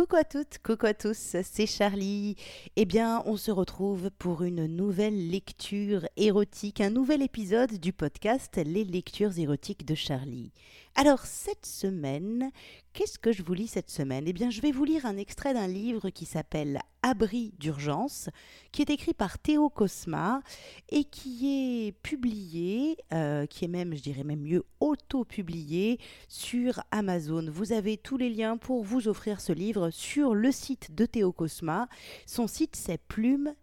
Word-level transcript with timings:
Coucou 0.00 0.16
à 0.16 0.24
toutes, 0.24 0.56
coucou 0.64 0.86
à 0.86 0.94
tous, 0.94 1.36
c'est 1.42 1.66
Charlie. 1.66 2.34
Eh 2.76 2.86
bien, 2.86 3.22
on 3.26 3.36
se 3.36 3.50
retrouve 3.50 4.10
pour 4.18 4.42
une 4.42 4.64
nouvelle 4.64 5.28
lecture 5.28 6.08
érotique, 6.16 6.80
un 6.80 6.88
nouvel 6.88 7.20
épisode 7.20 7.74
du 7.78 7.92
podcast 7.92 8.58
Les 8.64 8.84
lectures 8.84 9.38
érotiques 9.38 9.84
de 9.84 9.94
Charlie. 9.94 10.52
Alors, 11.00 11.24
cette 11.24 11.64
semaine, 11.64 12.50
qu'est-ce 12.92 13.18
que 13.18 13.32
je 13.32 13.42
vous 13.42 13.54
lis 13.54 13.68
cette 13.68 13.88
semaine? 13.88 14.24
Eh 14.26 14.34
bien, 14.34 14.50
je 14.50 14.60
vais 14.60 14.70
vous 14.70 14.84
lire 14.84 15.06
un 15.06 15.16
extrait 15.16 15.54
d'un 15.54 15.66
livre 15.66 16.10
qui 16.10 16.26
s'appelle 16.26 16.78
Abri 17.00 17.54
d'urgence, 17.58 18.28
qui 18.70 18.82
est 18.82 18.90
écrit 18.90 19.14
par 19.14 19.38
Théo 19.38 19.70
Cosma 19.70 20.42
et 20.90 21.04
qui 21.04 21.86
est 21.88 21.92
publié, 22.02 22.98
euh, 23.14 23.46
qui 23.46 23.64
est 23.64 23.68
même, 23.68 23.94
je 23.96 24.02
dirais 24.02 24.24
même 24.24 24.42
mieux, 24.42 24.62
auto-publié 24.80 25.98
sur 26.28 26.82
Amazon. 26.90 27.46
Vous 27.50 27.72
avez 27.72 27.96
tous 27.96 28.18
les 28.18 28.28
liens 28.28 28.58
pour 28.58 28.84
vous 28.84 29.08
offrir 29.08 29.40
ce 29.40 29.54
livre 29.54 29.88
sur 29.88 30.34
le 30.34 30.52
site 30.52 30.94
de 30.94 31.06
Théo 31.06 31.32
Cosma. 31.32 31.88
Son 32.26 32.46
site, 32.46 32.76
c'est 32.76 32.98
plume 32.98 33.54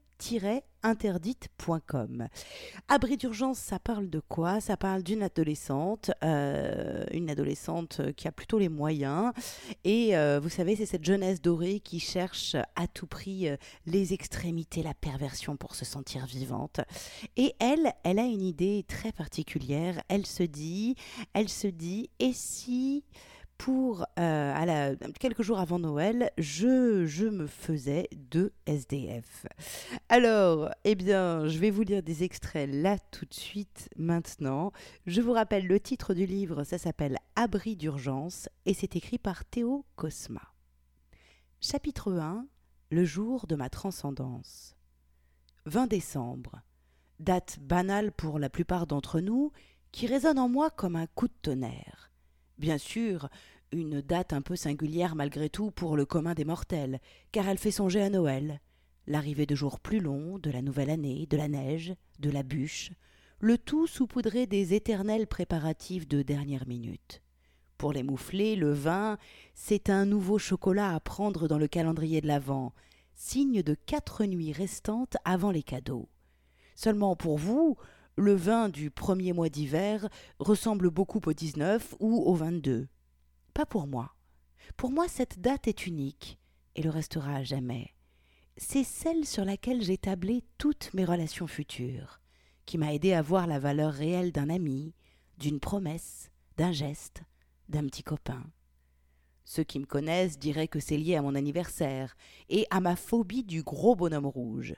interdite.com. 0.88 2.30
Abri 2.88 3.18
d'urgence, 3.18 3.60
ça 3.60 3.78
parle 3.78 4.10
de 4.10 4.22
quoi? 4.22 4.62
Ça 4.62 4.78
parle 4.78 5.04
d'une 5.04 5.22
adolescente, 5.22 6.12
euh, 6.24 7.04
une 7.12 7.30
adolescente 7.30 8.14
qui 8.16 8.28
a 8.28 8.32
plutôt 8.32 8.58
les 8.58 8.70
moyens. 8.70 9.34
Et 9.84 10.18
euh, 10.18 10.40
vous 10.42 10.48
savez, 10.48 10.78
c'est 10.78 10.86
cette 10.86 11.04
jeunesse 11.04 11.42
dorée 11.42 11.82
qui 11.82 12.00
cherche 12.00 12.56
à 12.78 12.88
tout 12.88 13.06
prix 13.06 13.50
euh, 13.50 13.58
les 13.86 14.14
extrémités, 14.14 14.82
la 14.82 14.94
perversion 14.94 15.58
pour 15.58 15.76
se 15.76 15.84
sentir 15.84 16.26
vivante. 16.26 16.80
Et 17.36 17.54
elle, 17.60 17.92
elle 18.04 18.20
a 18.20 18.26
une 18.26 18.44
idée 18.44 18.86
très 18.88 19.12
particulière. 19.12 20.02
Elle 20.08 20.26
se 20.26 20.44
dit, 20.44 20.96
elle 21.34 21.50
se 21.50 21.68
dit, 21.68 22.10
et 22.20 22.32
si 22.32 23.04
pour 23.58 24.06
euh, 24.20 24.96
quelques 25.20 25.42
jours 25.42 25.60
avant 25.60 25.80
Noël, 25.80 26.32
je, 26.38 27.06
je 27.06 27.26
me 27.26 27.48
faisais 27.48 28.08
de 28.32 28.54
SDF. 28.66 29.46
Alors, 30.10 30.70
eh 30.84 30.96
bien, 30.96 31.48
je 31.48 31.58
vais 31.58 31.72
vous 31.72 31.82
lire 31.82 32.04
des 32.04 32.24
extraits 32.24 32.70
là 32.72 32.98
tout 33.12 33.26
de 33.26 33.34
suite, 33.34 33.90
maintenant. 33.98 34.72
Je 35.06 35.22
vous 35.22 35.34
rappelle 35.34 35.68
le 35.68 35.80
titre 35.80 36.14
du 36.14 36.26
livre, 36.26 36.64
ça 36.64 36.78
s'appelle 36.78 37.18
Abri 37.36 37.76
d'urgence 37.76 38.50
et 38.66 38.74
c'est 38.74 38.96
écrit 38.96 39.18
par 39.18 39.46
Théo 39.46 39.86
Cosma. 39.96 40.54
Chapitre 41.60 42.14
1 42.14 42.46
Le 42.92 43.06
jour 43.06 43.48
de 43.48 43.56
ma 43.56 43.70
transcendance. 43.70 44.76
20 45.66 45.88
décembre. 45.88 46.62
Date 47.20 47.58
banale 47.60 48.12
pour 48.12 48.38
la 48.40 48.50
plupart 48.50 48.86
d'entre 48.86 49.20
nous 49.20 49.52
qui 49.92 50.06
résonne 50.06 50.38
en 50.38 50.48
moi 50.48 50.70
comme 50.70 50.96
un 50.96 51.08
coup 51.08 51.28
de 51.28 51.34
tonnerre. 51.42 52.07
Bien 52.58 52.78
sûr, 52.78 53.30
une 53.72 54.02
date 54.02 54.34
un 54.34 54.42
peu 54.42 54.56
singulière 54.56 55.16
malgré 55.16 55.50
tout 55.50 55.72
pour 55.72 55.96
le 55.96 56.06
commun 56.06 56.34
des 56.34 56.46
mortels, 56.46 57.00
car 57.32 57.48
elle 57.48 57.58
fait 57.58 57.72
songer 57.72 58.02
à 58.02 58.10
Noël, 58.10 58.62
l'arrivée 59.06 59.46
de 59.46 59.56
jours 59.56 59.80
plus 59.80 60.00
longs, 60.00 60.40
de 60.40 60.50
la 60.50 60.62
nouvelle 60.62 60.90
année, 60.90 61.28
de 61.30 61.38
la 61.38 61.48
neige, 61.48 61.94
de 62.20 62.30
la 62.30 62.44
bûche, 62.44 62.92
le 63.40 63.58
tout 63.58 63.86
saupoudré 63.86 64.48
des 64.48 64.74
éternels 64.74 65.28
préparatifs 65.28 66.08
de 66.08 66.24
dernière 66.24 66.68
minute. 66.68 67.22
Pour 67.78 67.94
les 67.94 68.02
mouflés, 68.02 68.56
le 68.56 68.74
vin, 68.74 69.18
c'est 69.54 69.92
un 69.92 70.06
nouveau 70.06 70.40
chocolat 70.40 70.96
à 70.96 71.00
prendre 71.00 71.48
dans 71.48 71.60
le 71.60 71.68
calendrier 71.68 72.22
de 72.22 72.28
l'Avent, 72.28 72.74
signe 73.14 73.62
de 73.62 73.76
quatre 73.76 74.26
nuits 74.26 74.52
restantes 74.52 75.18
avant 75.26 75.52
les 75.52 75.62
cadeaux. 75.62 76.10
Seulement 76.74 77.16
pour 77.16 77.38
vous, 77.38 77.78
le 78.18 78.34
vin 78.34 78.68
du 78.68 78.90
premier 78.90 79.32
mois 79.32 79.50
d'hiver 79.50 80.10
ressemble 80.40 80.90
beaucoup 80.90 81.22
au 81.28 81.34
19 81.34 81.96
ou 82.00 82.24
au 82.24 82.34
22. 82.34 82.88
Pas 83.54 83.66
pour 83.68 83.86
moi. 83.86 84.16
Pour 84.76 84.92
moi, 84.92 85.08
cette 85.08 85.40
date 85.40 85.68
est 85.68 85.86
unique 85.86 86.40
et 86.76 86.82
le 86.82 86.90
restera 86.90 87.36
à 87.36 87.44
jamais. 87.44 87.94
C'est 88.58 88.84
celle 88.84 89.24
sur 89.26 89.46
laquelle 89.46 89.84
j'ai 89.84 90.00
tablé 90.00 90.44
toutes 90.58 90.92
mes 90.96 91.06
relations 91.06 91.46
futures, 91.46 92.20
qui 92.66 92.80
m'a 92.80 92.92
aidé 92.92 93.14
à 93.14 93.22
voir 93.22 93.46
la 93.46 93.60
valeur 93.60 93.94
réelle 93.94 94.32
d'un 94.32 94.50
ami, 94.50 94.96
d'une 95.38 95.60
promesse, 95.60 96.32
d'un 96.58 96.72
geste, 96.72 97.22
d'un 97.70 97.86
petit 97.86 98.04
copain. 98.04 98.44
Ceux 99.46 99.64
qui 99.64 99.80
me 99.80 99.86
connaissent 99.86 100.40
diraient 100.40 100.68
que 100.68 100.80
c'est 100.80 100.98
lié 100.98 101.16
à 101.16 101.22
mon 101.22 101.36
anniversaire 101.36 102.18
et 102.50 102.66
à 102.72 102.82
ma 102.82 102.96
phobie 102.96 103.44
du 103.44 103.62
gros 103.62 103.96
bonhomme 103.96 104.26
rouge. 104.26 104.74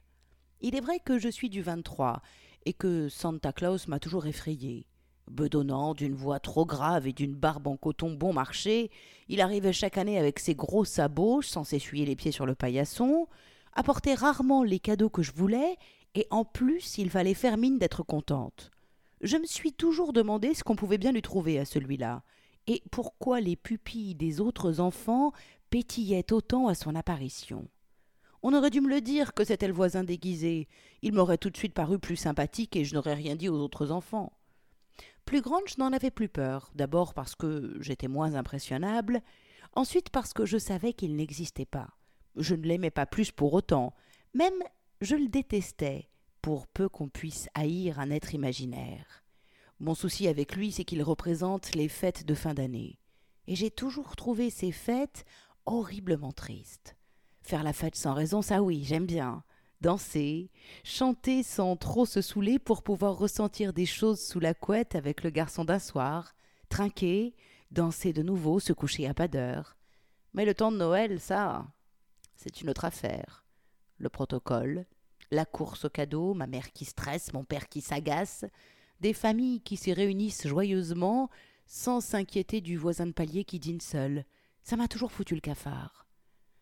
Il 0.59 0.75
est 0.75 0.81
vrai 0.81 0.99
que 0.99 1.17
je 1.17 1.29
suis 1.29 1.49
du 1.49 1.61
23 1.61 2.21
et 2.65 2.73
que 2.73 3.09
Santa 3.09 3.53
Claus 3.53 3.87
m'a 3.87 3.99
toujours 3.99 4.27
effrayé. 4.27 4.85
Bedonnant, 5.29 5.93
d'une 5.93 6.15
voix 6.15 6.39
trop 6.39 6.65
grave 6.65 7.07
et 7.07 7.13
d'une 7.13 7.35
barbe 7.35 7.67
en 7.67 7.77
coton 7.77 8.13
bon 8.13 8.33
marché, 8.33 8.89
il 9.27 9.41
arrivait 9.41 9.73
chaque 9.73 9.97
année 9.97 10.17
avec 10.17 10.39
ses 10.39 10.55
gros 10.55 10.85
sabots, 10.85 11.41
sans 11.41 11.63
s'essuyer 11.63 12.05
les 12.05 12.15
pieds 12.15 12.31
sur 12.31 12.45
le 12.45 12.55
paillasson, 12.55 13.27
apportait 13.73 14.15
rarement 14.15 14.63
les 14.63 14.79
cadeaux 14.79 15.09
que 15.09 15.21
je 15.21 15.31
voulais, 15.31 15.77
et 16.15 16.25
en 16.31 16.45
plus 16.45 16.97
il 16.97 17.09
fallait 17.09 17.35
faire 17.35 17.57
mine 17.57 17.77
d'être 17.77 18.03
contente. 18.03 18.71
Je 19.21 19.37
me 19.37 19.45
suis 19.45 19.73
toujours 19.73 20.13
demandé 20.13 20.53
ce 20.53 20.63
qu'on 20.63 20.75
pouvait 20.75 20.97
bien 20.97 21.11
lui 21.11 21.21
trouver 21.21 21.59
à 21.59 21.65
celui-là, 21.65 22.23
et 22.67 22.81
pourquoi 22.91 23.39
les 23.39 23.55
pupilles 23.55 24.15
des 24.15 24.41
autres 24.41 24.79
enfants 24.79 25.31
pétillaient 25.69 26.33
autant 26.33 26.67
à 26.67 26.75
son 26.75 26.95
apparition. 26.95 27.67
On 28.41 28.53
aurait 28.53 28.69
dû 28.69 28.81
me 28.81 28.89
le 28.89 29.01
dire 29.01 29.33
que 29.33 29.43
c'était 29.43 29.67
le 29.67 29.73
voisin 29.73 30.03
déguisé. 30.03 30.67
Il 31.01 31.13
m'aurait 31.13 31.37
tout 31.37 31.49
de 31.49 31.57
suite 31.57 31.73
paru 31.73 31.99
plus 31.99 32.15
sympathique 32.15 32.75
et 32.75 32.85
je 32.85 32.95
n'aurais 32.95 33.13
rien 33.13 33.35
dit 33.35 33.49
aux 33.49 33.59
autres 33.59 33.91
enfants. 33.91 34.31
Plus 35.25 35.41
grande, 35.41 35.67
je 35.67 35.75
n'en 35.77 35.91
avais 35.91 36.11
plus 36.11 36.29
peur. 36.29 36.71
D'abord 36.73 37.13
parce 37.13 37.35
que 37.35 37.75
j'étais 37.81 38.07
moins 38.07 38.35
impressionnable, 38.35 39.21
ensuite 39.73 40.09
parce 40.09 40.33
que 40.33 40.45
je 40.45 40.57
savais 40.57 40.93
qu'il 40.93 41.15
n'existait 41.15 41.65
pas. 41.65 41.89
Je 42.35 42.55
ne 42.55 42.63
l'aimais 42.63 42.91
pas 42.91 43.05
plus 43.05 43.31
pour 43.31 43.53
autant. 43.53 43.93
Même 44.33 44.63
je 45.01 45.15
le 45.15 45.27
détestais, 45.27 46.09
pour 46.41 46.67
peu 46.67 46.89
qu'on 46.89 47.09
puisse 47.09 47.47
haïr 47.53 47.99
un 47.99 48.11
être 48.11 48.33
imaginaire. 48.33 49.23
Mon 49.79 49.95
souci 49.95 50.27
avec 50.27 50.55
lui, 50.55 50.71
c'est 50.71 50.83
qu'il 50.83 51.03
représente 51.03 51.75
les 51.75 51.87
fêtes 51.87 52.25
de 52.25 52.35
fin 52.35 52.53
d'année. 52.53 52.99
Et 53.47 53.55
j'ai 53.55 53.71
toujours 53.71 54.15
trouvé 54.15 54.49
ces 54.49 54.71
fêtes 54.71 55.25
horriblement 55.65 56.31
tristes. 56.31 56.95
Faire 57.49 57.63
la 57.63 57.73
fête 57.73 57.95
sans 57.95 58.13
raison, 58.13 58.43
ça 58.43 58.61
oui, 58.61 58.83
j'aime 58.83 59.07
bien. 59.07 59.43
Danser, 59.81 60.51
chanter 60.83 61.41
sans 61.41 61.75
trop 61.77 62.05
se 62.05 62.21
saouler 62.21 62.59
pour 62.59 62.83
pouvoir 62.83 63.17
ressentir 63.17 63.73
des 63.73 63.87
choses 63.87 64.21
sous 64.21 64.39
la 64.39 64.53
couette 64.53 64.93
avec 64.93 65.23
le 65.23 65.31
garçon 65.31 65.65
d'un 65.65 65.79
soir, 65.79 66.35
trinquer, 66.69 67.33
danser 67.71 68.13
de 68.13 68.21
nouveau, 68.21 68.59
se 68.59 68.71
coucher 68.71 69.07
à 69.07 69.15
pas 69.15 69.27
d'heure. 69.27 69.77
Mais 70.35 70.45
le 70.45 70.53
temps 70.53 70.71
de 70.71 70.77
Noël, 70.77 71.19
ça, 71.19 71.65
c'est 72.35 72.61
une 72.61 72.69
autre 72.69 72.85
affaire. 72.85 73.43
Le 73.97 74.09
protocole, 74.09 74.85
la 75.31 75.45
course 75.45 75.85
aux 75.85 75.89
cadeaux, 75.89 76.35
ma 76.35 76.45
mère 76.45 76.71
qui 76.71 76.85
stresse, 76.85 77.33
mon 77.33 77.45
père 77.45 77.67
qui 77.67 77.81
s'agace, 77.81 78.45
des 79.01 79.13
familles 79.13 79.61
qui 79.61 79.75
s'y 79.75 79.91
réunissent 79.91 80.47
joyeusement 80.47 81.31
sans 81.65 81.99
s'inquiéter 81.99 82.61
du 82.61 82.77
voisin 82.77 83.07
de 83.07 83.11
palier 83.11 83.43
qui 83.43 83.57
dîne 83.57 83.81
seul. 83.81 84.23
Ça 84.61 84.77
m'a 84.77 84.87
toujours 84.87 85.11
foutu 85.11 85.33
le 85.33 85.41
cafard. 85.41 86.08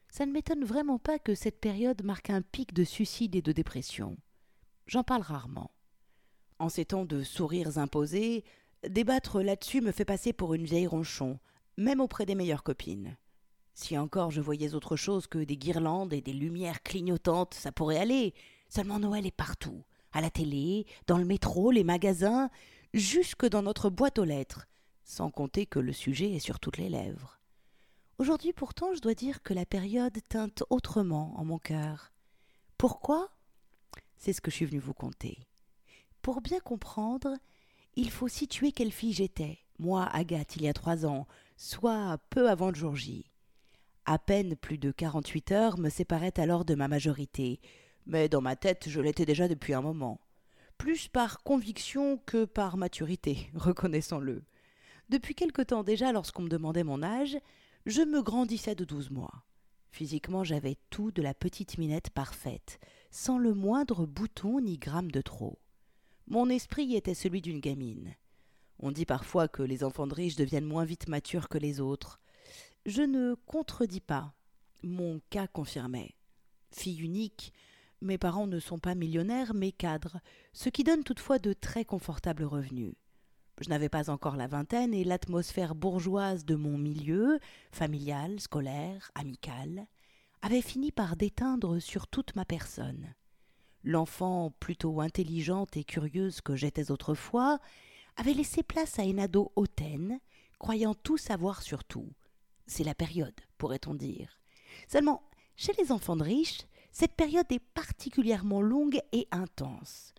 Ça 0.09 0.25
ne 0.25 0.31
m'étonne 0.31 0.63
vraiment 0.63 0.99
pas 0.99 1.19
que 1.19 1.35
cette 1.35 1.59
période 1.59 2.03
marque 2.03 2.29
un 2.29 2.41
pic 2.41 2.73
de 2.73 2.83
suicide 2.83 3.35
et 3.35 3.41
de 3.41 3.51
dépression. 3.51 4.17
J'en 4.87 5.03
parle 5.03 5.21
rarement. 5.21 5.71
En 6.59 6.69
ces 6.69 6.85
temps 6.85 7.05
de 7.05 7.23
sourires 7.23 7.77
imposés, 7.77 8.43
débattre 8.87 9.41
là-dessus 9.41 9.81
me 9.81 9.91
fait 9.91 10.05
passer 10.05 10.33
pour 10.33 10.53
une 10.53 10.65
vieille 10.65 10.87
ronchon, 10.87 11.39
même 11.77 12.01
auprès 12.01 12.25
des 12.25 12.35
meilleures 12.35 12.63
copines. 12.63 13.17
Si 13.73 13.97
encore 13.97 14.31
je 14.31 14.41
voyais 14.41 14.73
autre 14.73 14.95
chose 14.95 15.27
que 15.27 15.37
des 15.37 15.57
guirlandes 15.57 16.13
et 16.13 16.21
des 16.21 16.33
lumières 16.33 16.81
clignotantes, 16.81 17.53
ça 17.53 17.71
pourrait 17.71 17.99
aller. 17.99 18.33
Seulement 18.69 18.99
Noël 18.99 19.27
est 19.27 19.31
partout. 19.31 19.83
À 20.13 20.21
la 20.21 20.31
télé, 20.31 20.87
dans 21.05 21.19
le 21.19 21.25
métro, 21.25 21.69
les 21.69 21.83
magasins, 21.83 22.49
jusque 22.93 23.45
dans 23.45 23.61
notre 23.61 23.91
boîte 23.91 24.17
aux 24.17 24.23
lettres, 24.23 24.67
sans 25.03 25.29
compter 25.29 25.67
que 25.67 25.79
le 25.79 25.93
sujet 25.93 26.31
est 26.31 26.39
sur 26.39 26.59
toutes 26.59 26.77
les 26.77 26.89
lèvres. 26.89 27.36
Aujourd'hui 28.19 28.51
pourtant 28.51 28.95
je 28.95 28.99
dois 28.99 29.13
dire 29.13 29.43
que 29.43 29.53
la 29.53 29.65
période 29.65 30.17
teinte 30.27 30.63
autrement 30.71 31.39
en 31.39 31.45
mon 31.45 31.59
cœur. 31.59 32.11
Pourquoi? 32.79 33.29
C'est 34.17 34.33
ce 34.33 34.41
que 34.41 34.49
je 34.49 34.55
suis 34.55 34.65
venue 34.65 34.79
vous 34.79 34.95
conter. 34.95 35.37
Pour 36.23 36.41
bien 36.41 36.59
comprendre, 36.59 37.35
il 37.95 38.09
faut 38.09 38.27
situer 38.27 38.71
quelle 38.71 38.91
fille 38.91 39.13
j'étais, 39.13 39.59
moi, 39.77 40.05
Agathe, 40.05 40.55
il 40.55 40.63
y 40.63 40.67
a 40.67 40.73
trois 40.73 41.05
ans, 41.05 41.27
soit 41.57 42.17
peu 42.31 42.49
avant 42.49 42.69
le 42.69 42.75
jour 42.75 42.95
J. 42.95 43.29
À 44.05 44.17
peine 44.17 44.55
plus 44.55 44.79
de 44.79 44.89
quarante-huit 44.91 45.51
heures 45.51 45.77
me 45.77 45.89
séparaient 45.89 46.39
alors 46.39 46.65
de 46.65 46.73
ma 46.73 46.87
majorité, 46.87 47.59
mais 48.07 48.29
dans 48.29 48.41
ma 48.41 48.55
tête 48.55 48.89
je 48.89 48.99
l'étais 48.99 49.27
déjà 49.27 49.47
depuis 49.47 49.75
un 49.75 49.81
moment. 49.81 50.19
Plus 50.79 51.07
par 51.07 51.43
conviction 51.43 52.17
que 52.25 52.45
par 52.45 52.77
maturité, 52.77 53.51
reconnaissons-le. 53.53 54.43
Depuis 55.09 55.35
quelque 55.35 55.61
temps 55.61 55.83
déjà, 55.83 56.11
lorsqu'on 56.11 56.41
me 56.41 56.49
demandait 56.49 56.83
mon 56.83 57.03
âge, 57.03 57.37
je 57.87 58.01
me 58.01 58.21
grandissais 58.21 58.75
de 58.75 58.83
douze 58.83 59.09
mois. 59.11 59.45
Physiquement, 59.91 60.43
j'avais 60.43 60.75
tout 60.89 61.09
de 61.09 61.21
la 61.21 61.33
petite 61.33 61.77
minette 61.77 62.09
parfaite, 62.09 62.79
sans 63.11 63.37
le 63.37 63.53
moindre 63.53 64.05
bouton 64.05 64.59
ni 64.59 64.77
gramme 64.77 65.09
de 65.09 65.21
trop. 65.21 65.57
Mon 66.27 66.49
esprit 66.49 66.95
était 66.95 67.13
celui 67.13 67.41
d'une 67.41 67.61
gamine. 67.61 68.13
On 68.79 68.91
dit 68.91 69.05
parfois 69.05 69.47
que 69.47 69.63
les 69.63 69.85
enfants 69.85 70.05
de 70.05 70.13
riches 70.13 70.35
deviennent 70.35 70.65
moins 70.65 70.83
vite 70.83 71.07
matures 71.07 71.47
que 71.47 71.57
les 71.57 71.79
autres. 71.79 72.19
Je 72.85 73.03
ne 73.03 73.35
contredis 73.45 74.01
pas. 74.01 74.35
Mon 74.83 75.21
cas 75.29 75.47
confirmait. 75.47 76.15
Fille 76.71 76.99
unique, 76.99 77.53
mes 78.01 78.17
parents 78.17 78.47
ne 78.47 78.59
sont 78.59 78.79
pas 78.79 78.95
millionnaires 78.95 79.53
mais 79.53 79.71
cadres, 79.71 80.19
ce 80.51 80.67
qui 80.67 80.83
donne 80.83 81.05
toutefois 81.05 81.39
de 81.39 81.53
très 81.53 81.85
confortables 81.85 82.43
revenus. 82.43 82.95
Je 83.59 83.69
n'avais 83.69 83.89
pas 83.89 84.09
encore 84.09 84.35
la 84.35 84.47
vingtaine 84.47 84.93
et 84.93 85.03
l'atmosphère 85.03 85.73
bourgeoise 85.73 86.45
de 86.45 86.55
mon 86.55 86.77
milieu, 86.77 87.39
familial, 87.71 88.39
scolaire, 88.39 89.11
amical, 89.15 89.87
avait 90.41 90.61
fini 90.61 90.91
par 90.91 91.15
déteindre 91.15 91.79
sur 91.79 92.07
toute 92.07 92.35
ma 92.35 92.45
personne. 92.45 93.13
L'enfant 93.83 94.53
plutôt 94.59 95.01
intelligente 95.01 95.75
et 95.75 95.83
curieuse 95.83 96.41
que 96.41 96.55
j'étais 96.55 96.91
autrefois 96.91 97.59
avait 98.15 98.33
laissé 98.33 98.61
place 98.61 98.99
à 98.99 99.03
une 99.03 99.19
ado 99.19 99.51
hautaine, 99.55 100.19
croyant 100.59 100.93
tout 100.93 101.17
savoir 101.17 101.61
sur 101.61 101.83
tout. 101.83 102.11
C'est 102.67 102.83
la 102.83 102.95
période, 102.95 103.39
pourrait-on 103.57 103.95
dire. 103.95 104.39
Seulement, 104.87 105.23
chez 105.55 105.73
les 105.79 105.91
enfants 105.91 106.15
de 106.15 106.23
riches, 106.23 106.67
cette 106.91 107.13
période 107.13 107.51
est 107.51 107.59
particulièrement 107.73 108.61
longue 108.61 108.99
et 109.11 109.27
intense. 109.31 110.13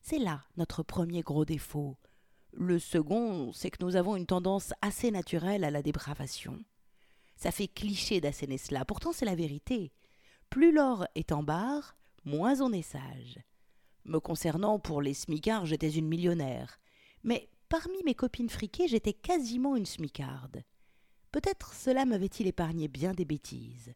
C'est 0.00 0.18
là 0.18 0.42
notre 0.56 0.82
premier 0.82 1.22
gros 1.22 1.44
défaut. 1.44 1.96
Le 2.52 2.78
second, 2.78 3.52
c'est 3.52 3.70
que 3.70 3.84
nous 3.84 3.96
avons 3.96 4.16
une 4.16 4.26
tendance 4.26 4.72
assez 4.82 5.10
naturelle 5.10 5.64
à 5.64 5.70
la 5.70 5.82
dépravation. 5.82 6.62
Ça 7.36 7.50
fait 7.50 7.68
cliché 7.68 8.20
d'asséner 8.20 8.58
cela, 8.58 8.84
pourtant 8.84 9.12
c'est 9.12 9.24
la 9.24 9.34
vérité. 9.34 9.92
Plus 10.50 10.72
l'or 10.72 11.06
est 11.14 11.32
en 11.32 11.42
barre, 11.42 11.96
moins 12.24 12.60
on 12.60 12.72
est 12.72 12.82
sage. 12.82 13.38
Me 14.04 14.18
concernant 14.18 14.78
pour 14.78 15.00
les 15.00 15.14
smicards, 15.14 15.66
j'étais 15.66 15.90
une 15.90 16.08
millionnaire. 16.08 16.80
Mais 17.22 17.48
parmi 17.68 18.02
mes 18.04 18.14
copines 18.14 18.50
friquées, 18.50 18.88
j'étais 18.88 19.12
quasiment 19.12 19.76
une 19.76 19.86
smicarde. 19.86 20.64
Peut-être 21.32 21.74
cela 21.74 22.04
m'avait-il 22.04 22.46
épargné 22.48 22.88
bien 22.88 23.12
des 23.12 23.24
bêtises. 23.24 23.94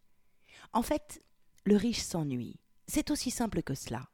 En 0.73 0.83
fait, 0.83 1.23
le 1.65 1.77
riche 1.77 2.03
s'ennuie. 2.03 2.61
C'est 2.87 3.11
aussi 3.11 3.31
simple 3.31 3.63
que 3.63 3.75
cela. 3.75 4.09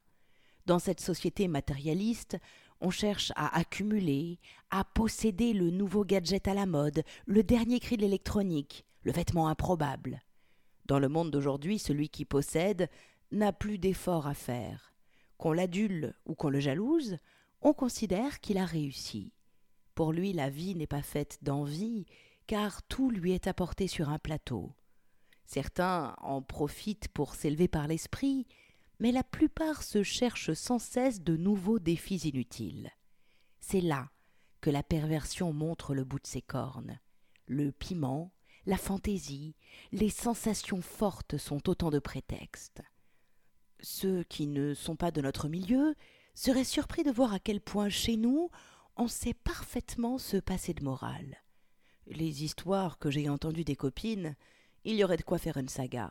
Dans 0.66 0.78
cette 0.78 1.00
société 1.00 1.48
matérialiste, 1.48 2.38
on 2.80 2.90
cherche 2.90 3.32
à 3.36 3.56
accumuler, 3.58 4.38
à 4.70 4.84
posséder 4.84 5.52
le 5.52 5.70
nouveau 5.70 6.04
gadget 6.04 6.48
à 6.48 6.54
la 6.54 6.66
mode, 6.66 7.02
le 7.26 7.42
dernier 7.42 7.80
cri 7.80 7.96
de 7.96 8.02
l'électronique, 8.02 8.84
le 9.02 9.12
vêtement 9.12 9.48
improbable. 9.48 10.22
Dans 10.86 10.98
le 10.98 11.08
monde 11.08 11.30
d'aujourd'hui, 11.30 11.78
celui 11.78 12.08
qui 12.08 12.24
possède 12.24 12.88
n'a 13.30 13.52
plus 13.52 13.78
d'effort 13.78 14.26
à 14.26 14.34
faire. 14.34 14.92
Qu'on 15.38 15.52
l'adule 15.52 16.14
ou 16.26 16.34
qu'on 16.34 16.50
le 16.50 16.60
jalouse, 16.60 17.16
on 17.62 17.72
considère 17.72 18.40
qu'il 18.40 18.58
a 18.58 18.64
réussi. 18.64 19.32
Pour 19.94 20.12
lui, 20.12 20.32
la 20.32 20.50
vie 20.50 20.74
n'est 20.74 20.86
pas 20.86 21.02
faite 21.02 21.38
d'envie, 21.42 22.06
car 22.46 22.82
tout 22.84 23.10
lui 23.10 23.32
est 23.32 23.46
apporté 23.46 23.86
sur 23.86 24.08
un 24.08 24.18
plateau. 24.18 24.72
Certains 25.44 26.14
en 26.18 26.42
profitent 26.42 27.08
pour 27.08 27.34
s'élever 27.34 27.68
par 27.68 27.86
l'esprit, 27.86 28.46
mais 29.00 29.12
la 29.12 29.24
plupart 29.24 29.82
se 29.82 30.02
cherchent 30.02 30.52
sans 30.52 30.78
cesse 30.78 31.22
de 31.22 31.36
nouveaux 31.36 31.78
défis 31.78 32.28
inutiles. 32.28 32.90
C'est 33.60 33.80
là 33.80 34.10
que 34.60 34.70
la 34.70 34.82
perversion 34.82 35.52
montre 35.52 35.94
le 35.94 36.04
bout 36.04 36.20
de 36.20 36.26
ses 36.26 36.42
cornes. 36.42 37.00
Le 37.46 37.72
piment, 37.72 38.32
la 38.66 38.76
fantaisie, 38.76 39.56
les 39.90 40.10
sensations 40.10 40.82
fortes 40.82 41.38
sont 41.38 41.68
autant 41.68 41.90
de 41.90 41.98
prétextes. 41.98 42.82
Ceux 43.80 44.22
qui 44.24 44.46
ne 44.46 44.74
sont 44.74 44.96
pas 44.96 45.10
de 45.10 45.22
notre 45.22 45.48
milieu 45.48 45.94
seraient 46.34 46.64
surpris 46.64 47.02
de 47.02 47.10
voir 47.10 47.32
à 47.32 47.40
quel 47.40 47.60
point 47.60 47.88
chez 47.88 48.16
nous 48.16 48.50
on 48.96 49.08
sait 49.08 49.34
parfaitement 49.34 50.18
se 50.18 50.36
passer 50.36 50.74
de 50.74 50.84
morale. 50.84 51.38
Les 52.06 52.44
histoires 52.44 52.98
que 52.98 53.10
j'ai 53.10 53.30
entendues 53.30 53.64
des 53.64 53.76
copines, 53.76 54.36
il 54.84 54.96
y 54.96 55.04
aurait 55.04 55.16
de 55.16 55.22
quoi 55.22 55.38
faire 55.38 55.56
une 55.56 55.68
saga. 55.68 56.10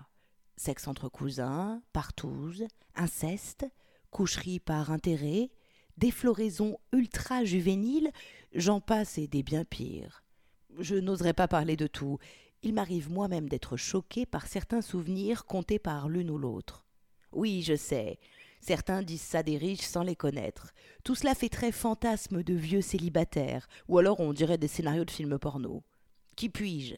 Sexe 0.59 0.89
entre 0.89 1.07
cousins, 1.07 1.81
partouze, 1.93 2.65
inceste, 2.93 3.65
coucherie 4.11 4.59
par 4.59 4.91
intérêt, 4.91 5.51
défloraison 5.95 6.77
ultra 6.91 7.45
juvénile, 7.45 8.11
j'en 8.53 8.81
passe 8.81 9.17
et 9.17 9.29
des 9.29 9.41
bien 9.41 9.63
pires. 9.63 10.21
Je 10.77 10.95
n'oserais 10.95 11.31
pas 11.31 11.47
parler 11.47 11.77
de 11.77 11.87
tout. 11.87 12.17
Il 12.61 12.73
m'arrive 12.73 13.09
moi-même 13.09 13.47
d'être 13.47 13.77
choqué 13.77 14.25
par 14.25 14.47
certains 14.47 14.81
souvenirs 14.81 15.45
contés 15.45 15.79
par 15.79 16.09
l'une 16.09 16.29
ou 16.29 16.37
l'autre. 16.37 16.85
Oui, 17.31 17.63
je 17.65 17.77
sais, 17.77 18.19
Certains 18.59 19.01
disent 19.01 19.21
ça 19.21 19.43
des 19.43 19.55
riches 19.55 19.79
sans 19.79 20.03
les 20.03 20.17
connaître. 20.17 20.73
Tout 21.05 21.15
cela 21.15 21.35
fait 21.35 21.47
très 21.47 21.71
fantasme 21.71 22.43
de 22.43 22.53
vieux 22.53 22.81
célibataires, 22.81 23.69
ou 23.87 23.97
alors 23.97 24.19
on 24.19 24.33
dirait 24.33 24.57
des 24.57 24.67
scénarios 24.67 25.05
de 25.05 25.11
films 25.11 25.39
porno. 25.39 25.83
Qui 26.35 26.49
puis-je? 26.49 26.95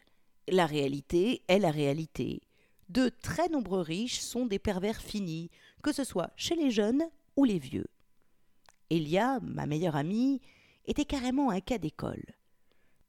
La 0.47 0.65
réalité 0.65 1.43
est 1.47 1.59
la 1.59 1.69
réalité. 1.69 2.41
De 2.91 3.07
très 3.07 3.47
nombreux 3.47 3.79
riches 3.79 4.19
sont 4.19 4.45
des 4.45 4.59
pervers 4.59 4.99
finis, 4.99 5.49
que 5.81 5.93
ce 5.93 6.03
soit 6.03 6.33
chez 6.35 6.57
les 6.57 6.71
jeunes 6.71 7.03
ou 7.37 7.45
les 7.45 7.57
vieux. 7.57 7.87
Elia, 8.89 9.39
ma 9.41 9.65
meilleure 9.65 9.95
amie, 9.95 10.41
était 10.83 11.05
carrément 11.05 11.51
un 11.51 11.61
cas 11.61 11.77
d'école. 11.77 12.25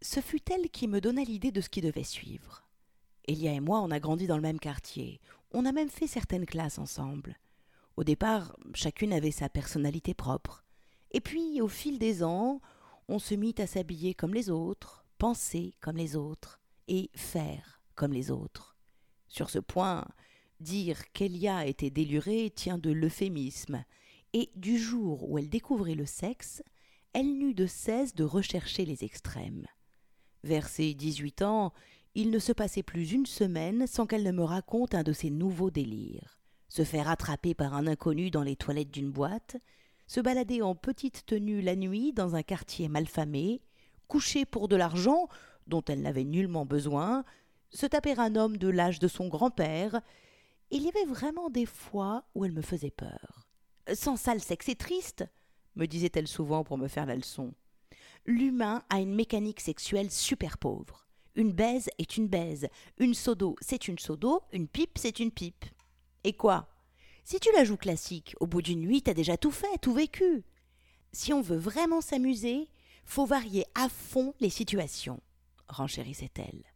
Ce 0.00 0.20
fut 0.20 0.52
elle 0.52 0.70
qui 0.70 0.86
me 0.86 1.00
donna 1.00 1.24
l'idée 1.24 1.50
de 1.50 1.60
ce 1.60 1.68
qui 1.68 1.80
devait 1.80 2.04
suivre. 2.04 2.62
Elia 3.26 3.54
et 3.54 3.58
moi, 3.58 3.80
on 3.80 3.90
a 3.90 3.98
grandi 3.98 4.28
dans 4.28 4.36
le 4.36 4.42
même 4.42 4.60
quartier. 4.60 5.20
On 5.50 5.66
a 5.66 5.72
même 5.72 5.90
fait 5.90 6.06
certaines 6.06 6.46
classes 6.46 6.78
ensemble. 6.78 7.36
Au 7.96 8.04
départ, 8.04 8.56
chacune 8.74 9.12
avait 9.12 9.32
sa 9.32 9.48
personnalité 9.48 10.14
propre. 10.14 10.64
Et 11.10 11.20
puis, 11.20 11.60
au 11.60 11.66
fil 11.66 11.98
des 11.98 12.22
ans, 12.22 12.60
on 13.08 13.18
se 13.18 13.34
mit 13.34 13.56
à 13.58 13.66
s'habiller 13.66 14.14
comme 14.14 14.32
les 14.32 14.48
autres, 14.48 15.04
penser 15.18 15.74
comme 15.80 15.96
les 15.96 16.14
autres, 16.14 16.60
et 16.86 17.10
faire 17.16 17.82
comme 17.96 18.12
les 18.12 18.30
autres. 18.30 18.71
Sur 19.32 19.50
ce 19.50 19.58
point, 19.58 20.06
dire 20.60 21.10
qu'Elia 21.12 21.66
était 21.66 21.90
délurée 21.90 22.52
tient 22.54 22.78
de 22.78 22.90
l'euphémisme, 22.90 23.84
et 24.32 24.50
du 24.54 24.78
jour 24.78 25.28
où 25.28 25.38
elle 25.38 25.48
découvrit 25.48 25.94
le 25.94 26.06
sexe, 26.06 26.62
elle 27.14 27.38
n'eut 27.38 27.54
de 27.54 27.66
cesse 27.66 28.14
de 28.14 28.24
rechercher 28.24 28.84
les 28.84 29.04
extrêmes. 29.04 29.66
Vers 30.44 30.68
ses 30.68 30.94
dix-huit 30.94 31.42
ans, 31.42 31.72
il 32.14 32.30
ne 32.30 32.38
se 32.38 32.52
passait 32.52 32.82
plus 32.82 33.12
une 33.12 33.26
semaine 33.26 33.86
sans 33.86 34.06
qu'elle 34.06 34.22
ne 34.22 34.32
me 34.32 34.44
raconte 34.44 34.94
un 34.94 35.02
de 35.02 35.12
ses 35.12 35.30
nouveaux 35.30 35.70
délires 35.70 36.38
se 36.72 36.84
faire 36.84 37.10
attraper 37.10 37.52
par 37.52 37.74
un 37.74 37.86
inconnu 37.86 38.30
dans 38.30 38.42
les 38.42 38.56
toilettes 38.56 38.90
d'une 38.90 39.10
boîte, 39.10 39.58
se 40.06 40.20
balader 40.20 40.62
en 40.62 40.74
petite 40.74 41.26
tenue 41.26 41.60
la 41.60 41.76
nuit 41.76 42.14
dans 42.14 42.34
un 42.34 42.42
quartier 42.42 42.88
malfamé, 42.88 43.60
coucher 44.08 44.46
pour 44.46 44.68
de 44.68 44.76
l'argent 44.76 45.28
dont 45.66 45.82
elle 45.86 46.00
n'avait 46.00 46.24
nullement 46.24 46.64
besoin, 46.64 47.24
se 47.72 47.86
taper 47.86 48.18
un 48.18 48.36
homme 48.36 48.56
de 48.56 48.68
l'âge 48.68 48.98
de 48.98 49.08
son 49.08 49.28
grand-père. 49.28 50.00
Il 50.70 50.82
y 50.82 50.88
avait 50.88 51.04
vraiment 51.04 51.50
des 51.50 51.66
fois 51.66 52.24
où 52.34 52.44
elle 52.44 52.52
me 52.52 52.62
faisait 52.62 52.90
peur. 52.90 53.46
Sans 53.94 54.16
ça, 54.16 54.34
le 54.34 54.40
sexe 54.40 54.68
est 54.68 54.80
triste, 54.80 55.24
me 55.76 55.86
disait-elle 55.86 56.28
souvent 56.28 56.64
pour 56.64 56.78
me 56.78 56.88
faire 56.88 57.06
la 57.06 57.16
leçon. 57.16 57.52
L'humain 58.26 58.84
a 58.88 59.00
une 59.00 59.14
mécanique 59.14 59.60
sexuelle 59.60 60.10
super 60.10 60.58
pauvre. 60.58 61.08
Une 61.34 61.52
baise 61.52 61.88
est 61.98 62.16
une 62.16 62.28
baise, 62.28 62.68
une 62.98 63.14
sodo 63.14 63.56
c'est 63.60 63.88
une 63.88 63.98
sodo, 63.98 64.42
une 64.52 64.68
pipe 64.68 64.98
c'est 64.98 65.18
une 65.18 65.30
pipe. 65.30 65.64
Et 66.24 66.34
quoi? 66.34 66.68
Si 67.24 67.40
tu 67.40 67.50
la 67.52 67.64
joues 67.64 67.76
classique, 67.76 68.36
au 68.40 68.46
bout 68.46 68.62
d'une 68.62 68.80
nuit, 68.80 69.02
t'as 69.02 69.14
déjà 69.14 69.36
tout 69.36 69.50
fait, 69.50 69.78
tout 69.80 69.94
vécu. 69.94 70.44
Si 71.12 71.32
on 71.32 71.40
veut 71.40 71.56
vraiment 71.56 72.00
s'amuser, 72.00 72.68
faut 73.04 73.26
varier 73.26 73.64
à 73.74 73.88
fond 73.88 74.34
les 74.40 74.50
situations, 74.50 75.20
renchérissait-elle. 75.68 76.71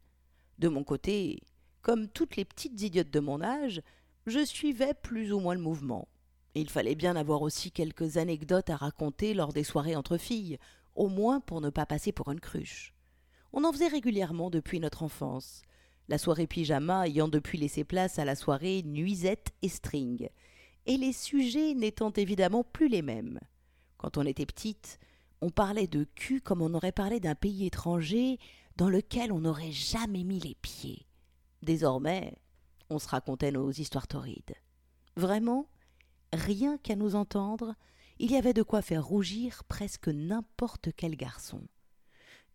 De 0.59 0.69
mon 0.69 0.85
côté, 0.85 1.43
comme 1.83 2.09
toutes 2.09 2.37
les 2.37 2.45
petites 2.45 2.81
idiotes 2.81 3.11
de 3.11 3.21
mon 3.21 3.43
âge, 3.43 3.83
je 4.27 4.45
suivais 4.45 4.95
plus 4.95 5.33
ou 5.33 5.39
moins 5.39 5.55
le 5.55 5.61
mouvement. 5.61 6.09
Il 6.55 6.71
fallait 6.71 6.95
bien 6.95 7.17
avoir 7.17 7.43
aussi 7.43 7.71
quelques 7.71 8.17
anecdotes 8.17 8.71
à 8.71 8.77
raconter 8.77 9.35
lors 9.35 9.53
des 9.53 9.65
soirées 9.65 9.97
entre 9.97 10.17
filles, 10.17 10.59
au 10.95 11.09
moins 11.09 11.41
pour 11.41 11.61
ne 11.61 11.69
pas 11.69 11.85
passer 11.85 12.13
pour 12.13 12.33
une 12.33 12.41
cruche. 12.41 12.95
On 13.53 13.65
en 13.65 13.73
faisait 13.73 13.89
régulièrement 13.89 14.51
depuis 14.51 14.81
notre 14.81 15.03
enfance, 15.03 15.63
la 16.09 16.19
soirée 16.19 16.47
pyjama 16.47 17.07
ayant 17.07 17.29
depuis 17.29 17.59
laissé 17.59 17.85
place 17.85 18.19
à 18.19 18.25
la 18.25 18.35
soirée 18.35 18.83
nuisette 18.83 19.51
et 19.63 19.69
string, 19.69 20.29
et 20.87 20.97
les 20.97 21.13
sujets 21.13 21.75
n'étant 21.75 22.13
évidemment 22.13 22.65
plus 22.65 22.89
les 22.89 23.03
mêmes. 23.03 23.39
Quand 23.99 24.17
on 24.17 24.27
était 24.27 24.47
petite, 24.47 24.99
on 25.41 25.51
parlait 25.51 25.87
de 25.87 26.05
cul 26.15 26.41
comme 26.41 26.63
on 26.63 26.75
aurait 26.75 26.93
parlé 26.93 27.21
d'un 27.21 27.35
pays 27.35 27.67
étranger 27.67 28.39
dans 28.77 28.89
lequel 28.89 29.33
on 29.33 29.41
n'aurait 29.41 29.73
jamais 29.73 30.25
mis 30.25 30.41
les 30.41 30.55
pieds. 30.55 31.07
Désormais, 31.63 32.37
on 32.91 32.99
se 32.99 33.09
racontait 33.09 33.53
nos 33.53 33.71
histoires 33.71 34.07
torrides. 34.07 34.55
Vraiment, 35.17 35.69
rien 36.33 36.79
qu'à 36.79 36.97
nous 36.97 37.15
entendre, 37.15 37.75
il 38.19 38.31
y 38.31 38.37
avait 38.37 38.55
de 38.55 38.63
quoi 38.63 38.83
faire 38.83 39.05
rougir 39.05 39.65
presque 39.65 40.09
n'importe 40.09 40.91
quel 40.97 41.17
garçon. 41.17 41.63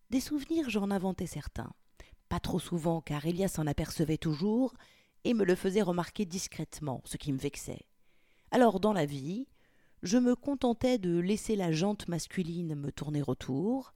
Des 0.09 0.19
souvenirs, 0.19 0.69
j'en 0.69 0.91
inventais 0.91 1.27
certains 1.27 1.73
pas 2.31 2.39
trop 2.39 2.59
souvent 2.59 3.01
car 3.01 3.25
Elia 3.25 3.49
s'en 3.49 3.67
apercevait 3.67 4.17
toujours 4.17 4.73
et 5.25 5.33
me 5.33 5.43
le 5.43 5.53
faisait 5.53 5.81
remarquer 5.81 6.23
discrètement, 6.23 7.01
ce 7.03 7.17
qui 7.17 7.33
me 7.33 7.37
vexait. 7.37 7.85
Alors 8.51 8.79
dans 8.79 8.93
la 8.93 9.05
vie, 9.05 9.49
je 10.01 10.17
me 10.17 10.37
contentais 10.37 10.97
de 10.97 11.19
laisser 11.19 11.57
la 11.57 11.73
jante 11.73 12.07
masculine 12.07 12.73
me 12.73 12.89
tourner 12.89 13.21
autour, 13.27 13.91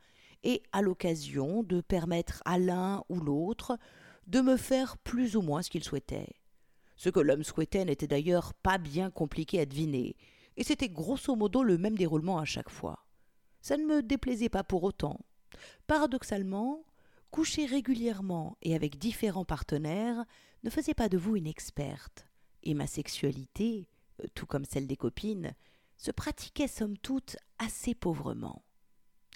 et 0.46 0.64
à 0.72 0.82
l'occasion 0.82 1.64
de 1.64 1.82
permettre 1.82 2.42
à 2.46 2.58
l'un 2.58 3.04
ou 3.10 3.20
l'autre 3.20 3.78
de 4.28 4.40
me 4.40 4.56
faire 4.56 4.98
plus 5.00 5.36
ou 5.36 5.42
moins 5.42 5.62
ce 5.62 5.70
qu'il 5.70 5.84
souhaitait. 5.84 6.36
Ce 6.96 7.10
que 7.10 7.20
l'homme 7.20 7.44
souhaitait 7.44 7.84
n'était 7.84 8.08
d'ailleurs 8.08 8.54
pas 8.54 8.78
bien 8.78 9.10
compliqué 9.10 9.60
à 9.60 9.66
deviner, 9.66 10.16
et 10.56 10.64
c'était 10.64 10.88
grosso 10.88 11.36
modo 11.36 11.64
le 11.64 11.78
même 11.78 11.98
déroulement 11.98 12.38
à 12.38 12.46
chaque 12.46 12.70
fois. 12.70 13.06
Ça 13.62 13.76
ne 13.76 13.84
me 13.84 14.02
déplaisait 14.02 14.50
pas 14.50 14.64
pour 14.64 14.84
autant. 14.84 15.20
Paradoxalement, 15.88 16.86
coucher 17.32 17.66
régulièrement 17.66 18.58
et 18.62 18.76
avec 18.76 18.98
différents 18.98 19.46
partenaires 19.46 20.24
ne 20.64 20.70
faisait 20.70 20.94
pas 20.94 21.10
de 21.10 21.18
vous 21.18 21.36
une 21.36 21.48
experte, 21.48 22.28
et 22.64 22.76
ma 22.76 22.88
sexualité, 22.88 23.90
euh, 24.24 24.28
tout 24.36 24.46
comme 24.46 24.66
celle 24.66 24.88
des 24.88 24.96
copines, 24.96 25.54
se 25.98 26.12
pratiquait 26.12 26.68
somme 26.68 26.98
toute 26.98 27.36
assez 27.58 27.96
pauvrement. 27.96 28.64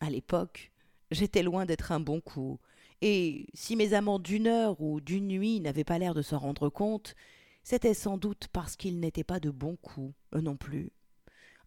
À 0.01 0.09
l'époque, 0.09 0.71
j'étais 1.11 1.43
loin 1.43 1.65
d'être 1.65 1.91
un 1.91 1.99
bon 1.99 2.21
coup, 2.21 2.59
et 3.01 3.47
si 3.53 3.75
mes 3.75 3.93
amants 3.93 4.19
d'une 4.19 4.47
heure 4.47 4.81
ou 4.81 4.99
d'une 4.99 5.27
nuit 5.27 5.61
n'avaient 5.61 5.83
pas 5.83 5.99
l'air 5.99 6.13
de 6.13 6.21
s'en 6.21 6.39
rendre 6.39 6.69
compte, 6.69 7.15
c'était 7.63 7.93
sans 7.93 8.17
doute 8.17 8.47
parce 8.51 8.75
qu'ils 8.75 8.99
n'étaient 8.99 9.23
pas 9.23 9.39
de 9.39 9.49
bons 9.49 9.77
coups, 9.77 10.13
eux 10.35 10.41
non 10.41 10.57
plus. 10.57 10.91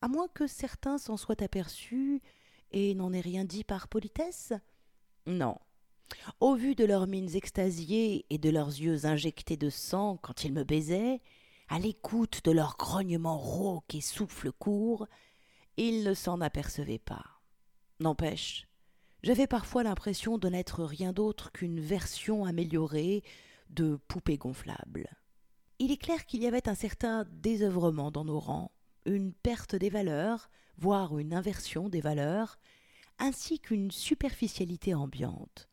À 0.00 0.08
moins 0.08 0.28
que 0.28 0.46
certains 0.46 0.98
s'en 0.98 1.16
soient 1.16 1.42
aperçus 1.42 2.20
et 2.72 2.94
n'en 2.94 3.12
aient 3.12 3.20
rien 3.20 3.44
dit 3.44 3.64
par 3.64 3.88
politesse? 3.88 4.52
Non. 5.26 5.56
Au 6.40 6.54
vu 6.54 6.74
de 6.74 6.84
leurs 6.84 7.06
mines 7.06 7.34
extasiées 7.34 8.26
et 8.28 8.38
de 8.38 8.50
leurs 8.50 8.68
yeux 8.68 9.06
injectés 9.06 9.56
de 9.56 9.70
sang 9.70 10.18
quand 10.20 10.44
ils 10.44 10.52
me 10.52 10.64
baisaient, 10.64 11.20
à 11.68 11.78
l'écoute 11.78 12.40
de 12.44 12.50
leurs 12.50 12.76
grognements 12.76 13.38
rauques 13.38 13.94
et 13.94 14.00
souffles 14.02 14.52
courts, 14.52 15.06
ils 15.78 16.04
ne 16.04 16.12
s'en 16.12 16.40
apercevaient 16.40 16.98
pas. 16.98 17.24
N'empêche, 18.00 18.66
j'avais 19.22 19.46
parfois 19.46 19.82
l'impression 19.82 20.38
de 20.38 20.48
n'être 20.48 20.84
rien 20.84 21.12
d'autre 21.12 21.52
qu'une 21.52 21.80
version 21.80 22.44
améliorée 22.44 23.22
de 23.70 23.96
poupée 24.08 24.36
gonflable. 24.36 25.08
Il 25.78 25.90
est 25.90 25.96
clair 25.96 26.26
qu'il 26.26 26.42
y 26.42 26.46
avait 26.46 26.68
un 26.68 26.74
certain 26.74 27.24
désœuvrement 27.30 28.10
dans 28.10 28.24
nos 28.24 28.38
rangs, 28.38 28.72
une 29.04 29.32
perte 29.32 29.74
des 29.74 29.90
valeurs, 29.90 30.50
voire 30.76 31.18
une 31.18 31.34
inversion 31.34 31.88
des 31.88 32.00
valeurs, 32.00 32.58
ainsi 33.18 33.58
qu'une 33.58 33.90
superficialité 33.90 34.94
ambiante. 34.94 35.68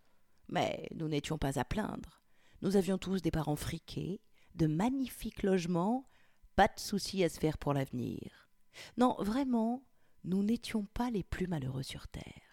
Mais 0.48 0.88
nous 0.96 1.08
n'étions 1.08 1.38
pas 1.38 1.60
à 1.60 1.66
plaindre. 1.66 2.22
Nous 2.62 2.76
avions 2.76 2.98
tous 2.98 3.22
des 3.22 3.32
parents 3.32 3.56
friqués, 3.56 4.22
de 4.56 4.68
magnifiques 4.68 5.44
logements, 5.44 6.08
pas 6.56 6.68
de 6.68 6.80
soucis 6.80 7.24
à 7.24 7.30
se 7.30 7.40
faire 7.40 7.58
pour 7.58 7.74
l'avenir. 7.74 8.50
Non, 8.98 9.16
vraiment, 9.20 9.84
nous 10.24 10.44
n'étions 10.44 10.86
pas 10.86 11.10
les 11.10 11.24
plus 11.24 11.48
malheureux 11.48 11.84
sur 11.84 12.08
terre. 12.08 12.49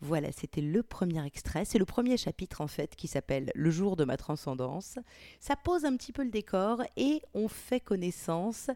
Voilà, 0.00 0.32
c'était 0.32 0.60
le 0.60 0.82
premier 0.82 1.24
extrait. 1.24 1.64
C'est 1.64 1.78
le 1.78 1.84
premier 1.84 2.16
chapitre 2.16 2.60
en 2.60 2.66
fait 2.66 2.96
qui 2.96 3.08
s'appelle 3.08 3.50
Le 3.54 3.70
jour 3.70 3.96
de 3.96 4.04
ma 4.04 4.16
transcendance. 4.16 4.98
Ça 5.40 5.56
pose 5.56 5.84
un 5.84 5.96
petit 5.96 6.12
peu 6.12 6.22
le 6.22 6.30
décor 6.30 6.82
et 6.96 7.22
on 7.34 7.48
fait 7.48 7.80
connaissance 7.80 8.70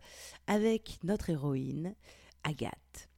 avec 0.46 0.98
notre 1.02 1.30
héroïne, 1.30 1.94
Agathe. 2.42 3.08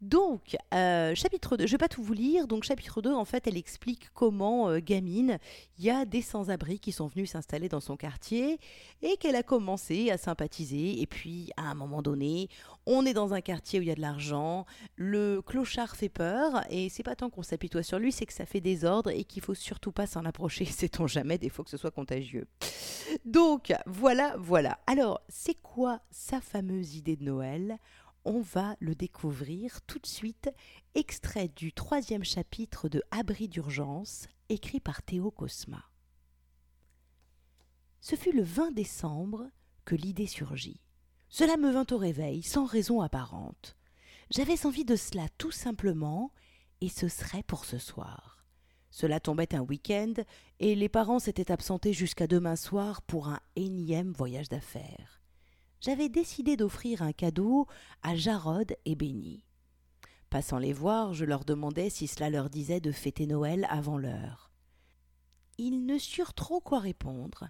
Donc, 0.00 0.56
euh, 0.74 1.12
chapitre 1.16 1.56
2, 1.56 1.66
je 1.66 1.72
vais 1.72 1.78
pas 1.78 1.88
tout 1.88 2.02
vous 2.02 2.12
lire. 2.12 2.46
Donc, 2.46 2.62
chapitre 2.62 3.02
2, 3.02 3.12
en 3.12 3.24
fait, 3.24 3.48
elle 3.48 3.56
explique 3.56 4.10
comment, 4.14 4.68
euh, 4.68 4.78
gamine, 4.78 5.38
il 5.76 5.84
y 5.84 5.90
a 5.90 6.04
des 6.04 6.22
sans-abri 6.22 6.78
qui 6.78 6.92
sont 6.92 7.08
venus 7.08 7.32
s'installer 7.32 7.68
dans 7.68 7.80
son 7.80 7.96
quartier 7.96 8.60
et 9.02 9.16
qu'elle 9.16 9.34
a 9.34 9.42
commencé 9.42 10.10
à 10.10 10.16
sympathiser. 10.16 11.00
Et 11.00 11.06
puis, 11.06 11.50
à 11.56 11.62
un 11.62 11.74
moment 11.74 12.00
donné, 12.00 12.48
on 12.86 13.04
est 13.06 13.12
dans 13.12 13.34
un 13.34 13.40
quartier 13.40 13.80
où 13.80 13.82
il 13.82 13.88
y 13.88 13.90
a 13.90 13.96
de 13.96 14.00
l'argent, 14.00 14.66
le 14.94 15.42
clochard 15.42 15.96
fait 15.96 16.08
peur 16.08 16.62
et 16.70 16.88
c'est 16.88 17.02
pas 17.02 17.16
tant 17.16 17.28
qu'on 17.28 17.42
s'apitoie 17.42 17.82
sur 17.82 17.98
lui, 17.98 18.12
c'est 18.12 18.26
que 18.26 18.32
ça 18.32 18.46
fait 18.46 18.60
désordre 18.60 19.10
et 19.10 19.24
qu'il 19.24 19.42
faut 19.42 19.54
surtout 19.54 19.90
pas 19.90 20.06
s'en 20.06 20.24
approcher, 20.24 20.64
sait-on 20.64 21.08
jamais, 21.08 21.38
des 21.38 21.48
fois 21.48 21.64
que 21.64 21.70
ce 21.70 21.76
soit 21.76 21.90
contagieux. 21.90 22.46
Donc, 23.24 23.74
voilà, 23.86 24.36
voilà. 24.38 24.78
Alors, 24.86 25.20
c'est 25.28 25.60
quoi 25.60 26.00
sa 26.10 26.40
fameuse 26.40 26.94
idée 26.94 27.16
de 27.16 27.24
Noël? 27.24 27.78
On 28.24 28.40
va 28.40 28.76
le 28.80 28.94
découvrir 28.94 29.80
tout 29.82 29.98
de 29.98 30.06
suite, 30.06 30.50
extrait 30.94 31.48
du 31.48 31.72
troisième 31.72 32.24
chapitre 32.24 32.88
de 32.88 33.02
Abri 33.10 33.48
d'urgence, 33.48 34.26
écrit 34.48 34.80
par 34.80 35.02
Théo 35.02 35.30
Cosma. 35.30 35.84
Ce 38.00 38.16
fut 38.16 38.32
le 38.32 38.42
20 38.42 38.72
décembre 38.72 39.50
que 39.84 39.94
l'idée 39.94 40.26
surgit. 40.26 40.80
Cela 41.28 41.56
me 41.56 41.70
vint 41.70 41.86
au 41.90 41.98
réveil, 41.98 42.42
sans 42.42 42.64
raison 42.64 43.00
apparente. 43.00 43.76
J'avais 44.30 44.66
envie 44.66 44.84
de 44.84 44.96
cela 44.96 45.26
tout 45.38 45.50
simplement, 45.50 46.32
et 46.80 46.88
ce 46.88 47.08
serait 47.08 47.42
pour 47.42 47.64
ce 47.64 47.78
soir. 47.78 48.44
Cela 48.90 49.20
tombait 49.20 49.54
un 49.54 49.60
week-end, 49.60 50.14
et 50.60 50.74
les 50.74 50.88
parents 50.88 51.18
s'étaient 51.18 51.52
absentés 51.52 51.92
jusqu'à 51.92 52.26
demain 52.26 52.56
soir 52.56 53.02
pour 53.02 53.28
un 53.28 53.40
énième 53.56 54.12
voyage 54.12 54.48
d'affaires 54.48 55.17
j'avais 55.80 56.08
décidé 56.08 56.56
d'offrir 56.56 57.02
un 57.02 57.12
cadeau 57.12 57.66
à 58.02 58.16
Jarod 58.16 58.76
et 58.84 58.94
Benny. 58.94 59.44
Passant 60.30 60.58
les 60.58 60.72
voir, 60.72 61.14
je 61.14 61.24
leur 61.24 61.44
demandais 61.44 61.88
si 61.90 62.06
cela 62.06 62.28
leur 62.28 62.50
disait 62.50 62.80
de 62.80 62.92
fêter 62.92 63.26
Noël 63.26 63.66
avant 63.70 63.96
l'heure. 63.96 64.50
Ils 65.56 65.86
ne 65.86 65.98
surent 65.98 66.34
trop 66.34 66.60
quoi 66.60 66.80
répondre. 66.80 67.48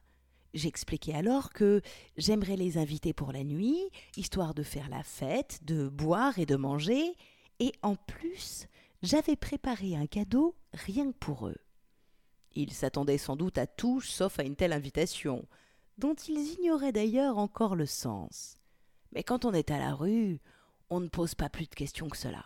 J'expliquai 0.54 1.14
alors 1.14 1.52
que 1.52 1.82
j'aimerais 2.16 2.56
les 2.56 2.78
inviter 2.78 3.12
pour 3.12 3.32
la 3.32 3.44
nuit, 3.44 3.80
histoire 4.16 4.54
de 4.54 4.62
faire 4.62 4.88
la 4.88 5.02
fête, 5.02 5.60
de 5.64 5.88
boire 5.88 6.38
et 6.38 6.46
de 6.46 6.56
manger, 6.56 7.14
et 7.58 7.72
en 7.82 7.96
plus, 7.96 8.66
j'avais 9.02 9.36
préparé 9.36 9.96
un 9.96 10.06
cadeau 10.06 10.54
rien 10.72 11.10
que 11.10 11.18
pour 11.18 11.48
eux. 11.48 11.58
Ils 12.54 12.72
s'attendaient 12.72 13.18
sans 13.18 13.36
doute 13.36 13.58
à 13.58 13.66
tout 13.66 14.00
sauf 14.00 14.38
à 14.38 14.44
une 14.44 14.56
telle 14.56 14.72
invitation 14.72 15.46
dont 15.98 16.14
ils 16.14 16.52
ignoraient 16.54 16.92
d'ailleurs 16.92 17.38
encore 17.38 17.76
le 17.76 17.86
sens. 17.86 18.56
Mais 19.12 19.22
quand 19.22 19.44
on 19.44 19.52
est 19.52 19.70
à 19.70 19.78
la 19.78 19.94
rue, 19.94 20.40
on 20.90 21.00
ne 21.00 21.08
pose 21.08 21.34
pas 21.34 21.50
plus 21.50 21.66
de 21.66 21.74
questions 21.74 22.08
que 22.08 22.16
cela. 22.16 22.44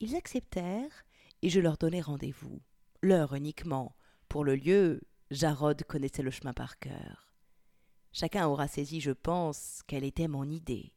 Ils 0.00 0.16
acceptèrent, 0.16 1.04
et 1.42 1.48
je 1.48 1.60
leur 1.60 1.76
donnai 1.76 2.00
rendez-vous. 2.00 2.60
L'heure 3.02 3.34
uniquement. 3.34 3.94
Pour 4.28 4.44
le 4.44 4.56
lieu, 4.56 5.02
Jarod 5.30 5.84
connaissait 5.84 6.22
le 6.22 6.30
chemin 6.30 6.52
par 6.52 6.78
cœur. 6.78 7.34
Chacun 8.12 8.46
aura 8.46 8.68
saisi, 8.68 9.00
je 9.00 9.12
pense, 9.12 9.82
quelle 9.86 10.04
était 10.04 10.28
mon 10.28 10.48
idée. 10.48 10.92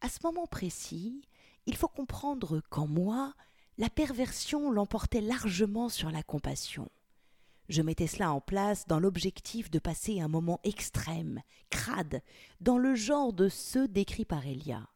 À 0.00 0.08
ce 0.08 0.18
moment 0.22 0.46
précis, 0.46 1.22
il 1.66 1.76
faut 1.76 1.88
comprendre 1.88 2.60
qu'en 2.70 2.86
moi, 2.86 3.34
la 3.78 3.88
perversion 3.88 4.70
l'emportait 4.70 5.20
largement 5.20 5.88
sur 5.88 6.10
la 6.10 6.22
compassion. 6.22 6.90
Je 7.68 7.82
mettais 7.82 8.06
cela 8.06 8.32
en 8.32 8.40
place 8.40 8.86
dans 8.86 8.98
l'objectif 8.98 9.70
de 9.70 9.78
passer 9.78 10.20
un 10.20 10.28
moment 10.28 10.60
extrême, 10.64 11.42
crade, 11.70 12.22
dans 12.60 12.78
le 12.78 12.94
genre 12.94 13.32
de 13.32 13.48
ceux 13.48 13.88
décrits 13.88 14.24
par 14.24 14.46
Elia. 14.46 14.88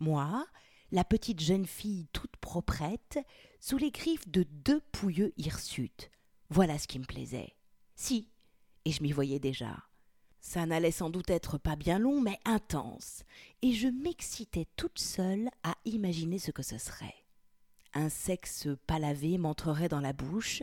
Moi, 0.00 0.46
la 0.92 1.04
petite 1.04 1.40
jeune 1.40 1.66
fille 1.66 2.06
toute 2.12 2.36
proprette, 2.36 3.18
sous 3.60 3.78
les 3.78 3.90
griffes 3.90 4.28
de 4.28 4.44
deux 4.44 4.80
pouilleux 4.92 5.32
hirsutes. 5.36 6.10
Voilà 6.50 6.78
ce 6.78 6.86
qui 6.86 6.98
me 6.98 7.04
plaisait. 7.04 7.54
Si, 7.96 8.28
et 8.84 8.92
je 8.92 9.02
m'y 9.02 9.12
voyais 9.12 9.38
déjà. 9.38 9.76
Ça 10.40 10.66
n'allait 10.66 10.90
sans 10.90 11.08
doute 11.08 11.30
être 11.30 11.56
pas 11.56 11.74
bien 11.74 11.98
long, 11.98 12.20
mais 12.20 12.38
intense, 12.44 13.24
et 13.62 13.72
je 13.72 13.88
m'excitais 13.88 14.66
toute 14.76 14.98
seule 14.98 15.48
à 15.62 15.74
imaginer 15.86 16.38
ce 16.38 16.50
que 16.50 16.62
ce 16.62 16.76
serait. 16.76 17.14
Un 17.94 18.08
sexe 18.08 18.68
palavé 18.86 19.38
m'entrerait 19.38 19.88
dans 19.88 20.00
la 20.00 20.12
bouche, 20.12 20.62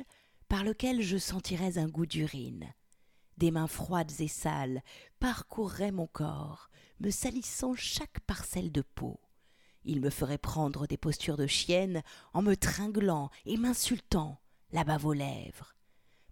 par 0.52 0.66
lequel 0.66 1.02
je 1.02 1.16
sentirais 1.16 1.78
un 1.78 1.88
goût 1.88 2.06
d'urine. 2.06 2.74
Des 3.38 3.52
mains 3.52 3.68
froides 3.68 4.12
et 4.20 4.28
sales 4.28 4.84
parcourraient 5.22 5.94
mon 5.94 6.08
corps, 6.08 6.70
me 7.00 7.10
salissant 7.10 7.74
chaque 7.74 8.20
parcelle 8.28 8.70
de 8.70 8.82
peau. 8.82 9.22
Il 9.86 10.02
me 10.02 10.10
ferait 10.10 10.38
prendre 10.38 10.88
des 10.88 10.98
postures 10.98 11.38
de 11.38 11.48
chienne 11.48 12.04
en 12.34 12.42
me 12.42 12.58
tringlant 12.58 13.30
et 13.46 13.56
m'insultant, 13.56 14.42
la 14.74 14.84
bave 14.84 15.06
aux 15.06 15.14
lèvres. 15.14 15.74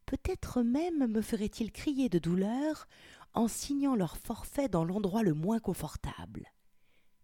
Peut-être 0.06 0.64
même 0.64 1.08
me 1.08 1.22
ferait-il 1.22 1.72
crier 1.72 2.10
de 2.10 2.20
douleur 2.20 2.90
en 3.34 3.48
signant 3.48 3.96
leur 3.96 4.18
forfait 4.18 4.68
dans 4.68 4.84
l'endroit 4.84 5.24
le 5.24 5.34
moins 5.34 5.60
confortable. 5.60 6.52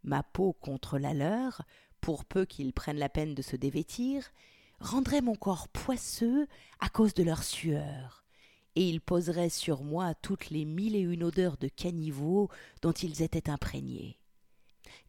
Ma 0.03 0.23
peau 0.23 0.53
contre 0.53 0.97
la 0.97 1.13
leur, 1.13 1.61
pour 1.99 2.23
peu 2.23 2.45
qu'ils 2.45 2.71
prennent 2.71 2.99
la 2.99 3.09
peine 3.09 3.35
de 3.35 3.41
se 3.41 3.57
dévêtir, 3.57 4.31
rendrait 4.79 5.21
mon 5.21 5.35
corps 5.35 5.67
poisseux 5.67 6.47
à 6.79 6.89
cause 6.89 7.13
de 7.13 7.23
leur 7.23 7.43
sueur, 7.43 8.23
et 8.75 8.87
ils 8.87 9.01
poseraient 9.01 9.49
sur 9.49 9.83
moi 9.83 10.13
toutes 10.15 10.49
les 10.49 10.65
mille 10.65 10.95
et 10.95 11.01
une 11.01 11.23
odeurs 11.23 11.57
de 11.57 11.67
caniveau 11.67 12.49
dont 12.81 12.91
ils 12.91 13.21
étaient 13.21 13.49
imprégnés. 13.49 14.19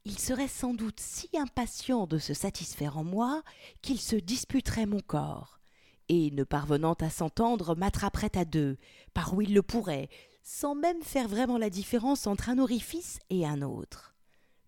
Ils 0.04 0.18
seraient 0.18 0.48
sans 0.48 0.74
doute 0.74 1.00
si 1.00 1.28
impatients 1.36 2.06
de 2.06 2.18
se 2.18 2.34
satisfaire 2.34 2.96
en 2.96 3.04
moi 3.04 3.42
qu'ils 3.82 4.00
se 4.00 4.16
disputeraient 4.16 4.86
mon 4.86 5.00
corps, 5.00 5.60
et, 6.08 6.30
ne 6.30 6.44
parvenant 6.44 6.94
à 6.94 7.10
s'entendre, 7.10 7.74
m'attraperaient 7.74 8.38
à 8.38 8.44
deux, 8.44 8.78
par 9.14 9.34
où 9.34 9.42
ils 9.42 9.52
le 9.52 9.62
pourraient, 9.62 10.08
sans 10.42 10.76
même 10.76 11.02
faire 11.02 11.26
vraiment 11.26 11.58
la 11.58 11.70
différence 11.70 12.28
entre 12.28 12.48
un 12.48 12.58
orifice 12.58 13.18
et 13.30 13.44
un 13.44 13.62
autre. 13.62 14.14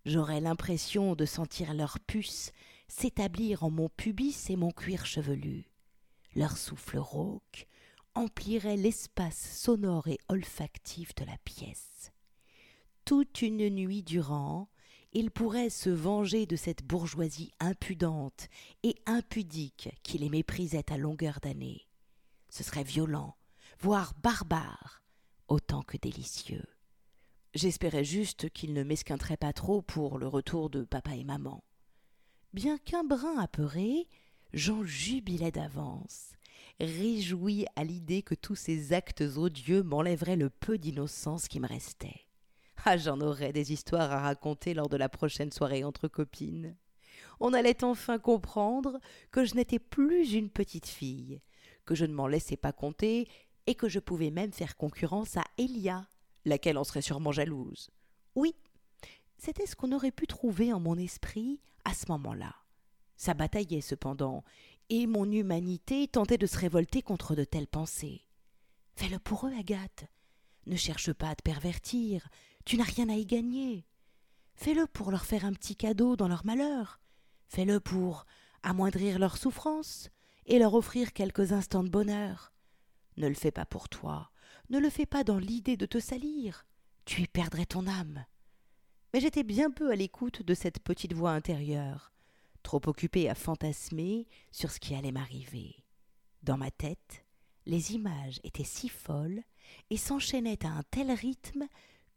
J'aurais 0.04 0.40
l'impression 0.40 1.14
de 1.14 1.24
sentir 1.24 1.74
leur 1.74 2.00
puce 2.00 2.52
s'établir 2.88 3.62
en 3.62 3.70
mon 3.70 3.88
pubis 3.88 4.50
et 4.50 4.56
mon 4.56 4.70
cuir 4.70 5.06
chevelu. 5.06 5.70
Leur 6.34 6.56
souffle 6.56 6.98
rauque 6.98 7.66
emplirait 8.14 8.76
l'espace 8.76 9.58
sonore 9.60 10.08
et 10.08 10.18
olfactif 10.28 11.14
de 11.14 11.24
la 11.24 11.36
pièce. 11.44 12.12
Toute 13.04 13.42
une 13.42 13.68
nuit 13.70 14.02
durant, 14.02 14.68
il 15.12 15.30
pourrait 15.30 15.70
se 15.70 15.88
venger 15.88 16.44
de 16.44 16.56
cette 16.56 16.84
bourgeoisie 16.84 17.52
impudente 17.60 18.48
et 18.82 18.96
impudique 19.06 19.90
qui 20.02 20.18
les 20.18 20.28
méprisait 20.28 20.92
à 20.92 20.98
longueur 20.98 21.40
d'année. 21.40 21.88
Ce 22.50 22.62
serait 22.62 22.84
violent, 22.84 23.36
voire 23.80 24.14
barbare, 24.22 25.02
autant 25.48 25.82
que 25.82 25.96
délicieux. 25.96 26.66
J'espérais 27.54 28.04
juste 28.04 28.50
qu'il 28.50 28.74
ne 28.74 28.82
m'esquinterait 28.82 29.38
pas 29.38 29.52
trop 29.52 29.80
pour 29.80 30.18
le 30.18 30.28
retour 30.28 30.68
de 30.68 30.84
papa 30.84 31.14
et 31.14 31.24
maman. 31.24 31.64
Bien 32.54 32.78
qu'un 32.78 33.04
brin 33.04 33.38
apeuré, 33.38 34.08
j'en 34.54 34.82
jubilais 34.82 35.50
d'avance, 35.50 36.32
réjoui 36.80 37.66
à 37.76 37.84
l'idée 37.84 38.22
que 38.22 38.34
tous 38.34 38.54
ces 38.54 38.94
actes 38.94 39.20
odieux 39.20 39.82
m'enlèveraient 39.82 40.36
le 40.36 40.48
peu 40.48 40.78
d'innocence 40.78 41.46
qui 41.46 41.60
me 41.60 41.68
restait. 41.68 42.22
Ah, 42.86 42.96
j'en 42.96 43.20
aurais 43.20 43.52
des 43.52 43.72
histoires 43.72 44.12
à 44.12 44.20
raconter 44.20 44.72
lors 44.72 44.88
de 44.88 44.96
la 44.96 45.10
prochaine 45.10 45.52
soirée 45.52 45.84
entre 45.84 46.08
copines. 46.08 46.74
On 47.38 47.52
allait 47.52 47.84
enfin 47.84 48.18
comprendre 48.18 48.98
que 49.30 49.44
je 49.44 49.54
n'étais 49.54 49.78
plus 49.78 50.32
une 50.32 50.48
petite 50.48 50.86
fille, 50.86 51.42
que 51.84 51.94
je 51.94 52.06
ne 52.06 52.14
m'en 52.14 52.26
laissais 52.26 52.56
pas 52.56 52.72
compter 52.72 53.28
et 53.66 53.74
que 53.74 53.90
je 53.90 53.98
pouvais 53.98 54.30
même 54.30 54.52
faire 54.52 54.78
concurrence 54.78 55.36
à 55.36 55.44
Elia, 55.58 56.06
laquelle 56.46 56.78
en 56.78 56.84
serait 56.84 57.02
sûrement 57.02 57.32
jalouse. 57.32 57.90
Oui, 58.34 58.54
c'était 59.38 59.66
ce 59.66 59.76
qu'on 59.76 59.92
aurait 59.92 60.10
pu 60.10 60.26
trouver 60.26 60.72
en 60.72 60.80
mon 60.80 60.98
esprit 60.98 61.60
à 61.84 61.94
ce 61.94 62.06
moment-là. 62.10 62.54
Ça 63.16 63.34
bataillait 63.34 63.80
cependant, 63.80 64.44
et 64.90 65.06
mon 65.06 65.30
humanité 65.30 66.08
tentait 66.08 66.38
de 66.38 66.46
se 66.46 66.58
révolter 66.58 67.02
contre 67.02 67.34
de 67.34 67.44
telles 67.44 67.66
pensées. 67.66 68.26
Fais-le 68.94 69.18
pour 69.18 69.46
eux, 69.46 69.52
Agathe. 69.58 70.06
Ne 70.66 70.76
cherche 70.76 71.12
pas 71.12 71.30
à 71.30 71.34
te 71.34 71.42
pervertir, 71.42 72.28
tu 72.64 72.76
n'as 72.76 72.84
rien 72.84 73.08
à 73.08 73.14
y 73.14 73.24
gagner. 73.24 73.86
Fais-le 74.54 74.86
pour 74.86 75.10
leur 75.10 75.24
faire 75.24 75.44
un 75.44 75.52
petit 75.52 75.76
cadeau 75.76 76.16
dans 76.16 76.28
leur 76.28 76.44
malheur. 76.44 77.00
Fais-le 77.48 77.80
pour 77.80 78.26
amoindrir 78.62 79.18
leur 79.18 79.36
souffrance 79.36 80.10
et 80.46 80.58
leur 80.58 80.74
offrir 80.74 81.12
quelques 81.12 81.52
instants 81.52 81.84
de 81.84 81.88
bonheur. 81.88 82.52
Ne 83.16 83.28
le 83.28 83.34
fais 83.34 83.52
pas 83.52 83.66
pour 83.66 83.88
toi, 83.88 84.30
ne 84.68 84.78
le 84.78 84.90
fais 84.90 85.06
pas 85.06 85.24
dans 85.24 85.38
l'idée 85.38 85.76
de 85.76 85.86
te 85.86 86.00
salir. 86.00 86.66
Tu 87.04 87.22
y 87.22 87.26
perdrais 87.26 87.66
ton 87.66 87.86
âme 87.86 88.24
mais 89.12 89.20
j'étais 89.20 89.42
bien 89.42 89.70
peu 89.70 89.90
à 89.90 89.96
l'écoute 89.96 90.42
de 90.42 90.54
cette 90.54 90.80
petite 90.80 91.12
voix 91.12 91.32
intérieure, 91.32 92.12
trop 92.62 92.80
occupée 92.86 93.28
à 93.28 93.34
fantasmer 93.34 94.26
sur 94.50 94.70
ce 94.70 94.80
qui 94.80 94.94
allait 94.94 95.12
m'arriver. 95.12 95.76
Dans 96.42 96.56
ma 96.56 96.70
tête, 96.70 97.24
les 97.66 97.92
images 97.92 98.40
étaient 98.44 98.64
si 98.64 98.88
folles 98.88 99.42
et 99.90 99.96
s'enchaînaient 99.96 100.64
à 100.64 100.70
un 100.70 100.82
tel 100.90 101.10
rythme 101.10 101.66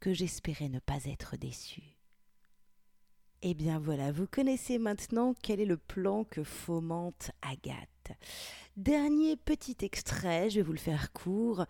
que 0.00 0.12
j'espérais 0.12 0.68
ne 0.68 0.80
pas 0.80 1.04
être 1.04 1.36
déçu. 1.36 2.01
Eh 3.44 3.54
bien 3.54 3.80
voilà, 3.80 4.12
vous 4.12 4.28
connaissez 4.28 4.78
maintenant 4.78 5.34
quel 5.42 5.58
est 5.58 5.66
le 5.66 5.76
plan 5.76 6.22
que 6.22 6.44
fomente 6.44 7.32
Agathe. 7.42 8.16
Dernier 8.76 9.34
petit 9.34 9.76
extrait, 9.80 10.48
je 10.48 10.60
vais 10.60 10.62
vous 10.62 10.72
le 10.72 10.78
faire 10.78 11.12
court, 11.12 11.66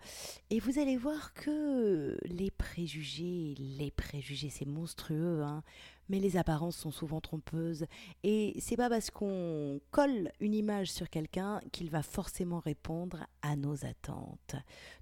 et 0.51 0.59
vous 0.59 0.77
allez 0.77 0.97
voir 0.97 1.33
que 1.33 2.15
les 2.25 2.51
préjugés, 2.51 3.55
les 3.57 3.89
préjugés, 3.89 4.51
c'est 4.51 4.67
monstrueux, 4.67 5.41
hein, 5.41 5.63
mais 6.09 6.19
les 6.19 6.37
apparences 6.37 6.77
sont 6.77 6.91
souvent 6.91 7.21
trompeuses, 7.21 7.87
et 8.21 8.55
c'est 8.59 8.77
pas 8.77 8.89
parce 8.89 9.09
qu'on 9.09 9.81
colle 9.89 10.31
une 10.39 10.53
image 10.53 10.91
sur 10.91 11.09
quelqu'un 11.09 11.59
qu'il 11.71 11.89
va 11.89 12.03
forcément 12.03 12.59
répondre 12.59 13.25
à 13.41 13.55
nos 13.55 13.83
attentes. 13.83 14.55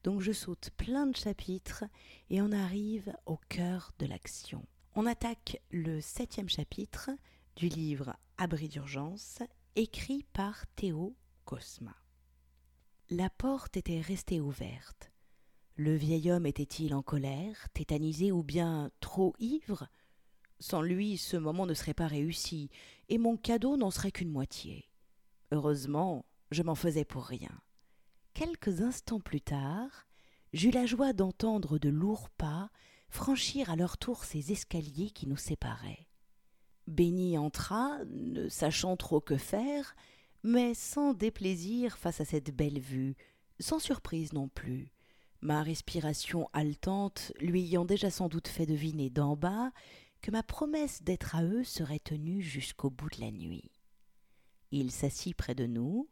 Donc 0.05 0.21
je 0.21 0.31
saute 0.31 0.69
plein 0.77 1.05
de 1.05 1.17
chapitres, 1.17 1.83
et 2.29 2.41
on 2.41 2.53
arrive 2.53 3.13
au 3.25 3.37
cœur 3.49 3.91
de 3.99 4.05
l'action. 4.05 4.65
On 4.93 5.05
attaque 5.05 5.61
le 5.71 6.01
septième 6.01 6.49
chapitre 6.49 7.11
du 7.55 7.69
livre 7.69 8.17
Abri 8.37 8.67
d'urgence, 8.67 9.39
écrit 9.77 10.25
par 10.33 10.67
Théo 10.75 11.15
Cosma. 11.45 11.95
La 13.09 13.29
porte 13.29 13.77
était 13.77 14.01
restée 14.01 14.41
ouverte. 14.41 15.09
Le 15.77 15.95
vieil 15.95 16.29
homme 16.29 16.45
était-il 16.45 16.93
en 16.93 17.01
colère, 17.01 17.69
tétanisé 17.73 18.33
ou 18.33 18.43
bien 18.43 18.91
trop 18.99 19.33
ivre? 19.39 19.87
Sans 20.59 20.81
lui, 20.81 21.17
ce 21.17 21.37
moment 21.37 21.65
ne 21.65 21.73
serait 21.73 21.93
pas 21.93 22.07
réussi, 22.07 22.69
et 23.07 23.17
mon 23.17 23.37
cadeau 23.37 23.77
n'en 23.77 23.91
serait 23.91 24.11
qu'une 24.11 24.29
moitié. 24.29 24.89
Heureusement, 25.51 26.25
je 26.51 26.63
m'en 26.63 26.75
faisais 26.75 27.05
pour 27.05 27.23
rien. 27.23 27.61
Quelques 28.33 28.81
instants 28.81 29.21
plus 29.21 29.41
tard, 29.41 30.05
j'eus 30.51 30.71
la 30.71 30.85
joie 30.85 31.13
d'entendre 31.13 31.79
de 31.79 31.87
lourds 31.87 32.29
pas 32.31 32.69
franchir 33.11 33.69
à 33.69 33.75
leur 33.75 33.97
tour 33.97 34.23
ces 34.23 34.51
escaliers 34.51 35.11
qui 35.11 35.27
nous 35.27 35.37
séparaient. 35.37 36.07
Béni 36.87 37.37
entra, 37.37 37.99
ne 38.09 38.49
sachant 38.49 38.97
trop 38.97 39.21
que 39.21 39.37
faire, 39.37 39.95
mais 40.43 40.73
sans 40.73 41.13
déplaisir 41.13 41.97
face 41.97 42.21
à 42.21 42.25
cette 42.25 42.55
belle 42.55 42.79
vue, 42.79 43.15
sans 43.59 43.79
surprise 43.79 44.33
non 44.33 44.47
plus, 44.47 44.91
ma 45.41 45.61
respiration 45.61 46.49
haletante 46.53 47.31
lui 47.39 47.63
ayant 47.63 47.85
déjà 47.85 48.09
sans 48.09 48.29
doute 48.29 48.47
fait 48.47 48.65
deviner 48.65 49.09
d'en 49.09 49.35
bas 49.35 49.71
que 50.21 50.31
ma 50.31 50.43
promesse 50.43 51.03
d'être 51.03 51.35
à 51.35 51.43
eux 51.43 51.63
serait 51.63 51.99
tenue 51.99 52.41
jusqu'au 52.41 52.89
bout 52.89 53.09
de 53.09 53.21
la 53.21 53.31
nuit. 53.31 53.71
Il 54.71 54.91
s'assit 54.91 55.35
près 55.35 55.55
de 55.55 55.65
nous, 55.65 56.09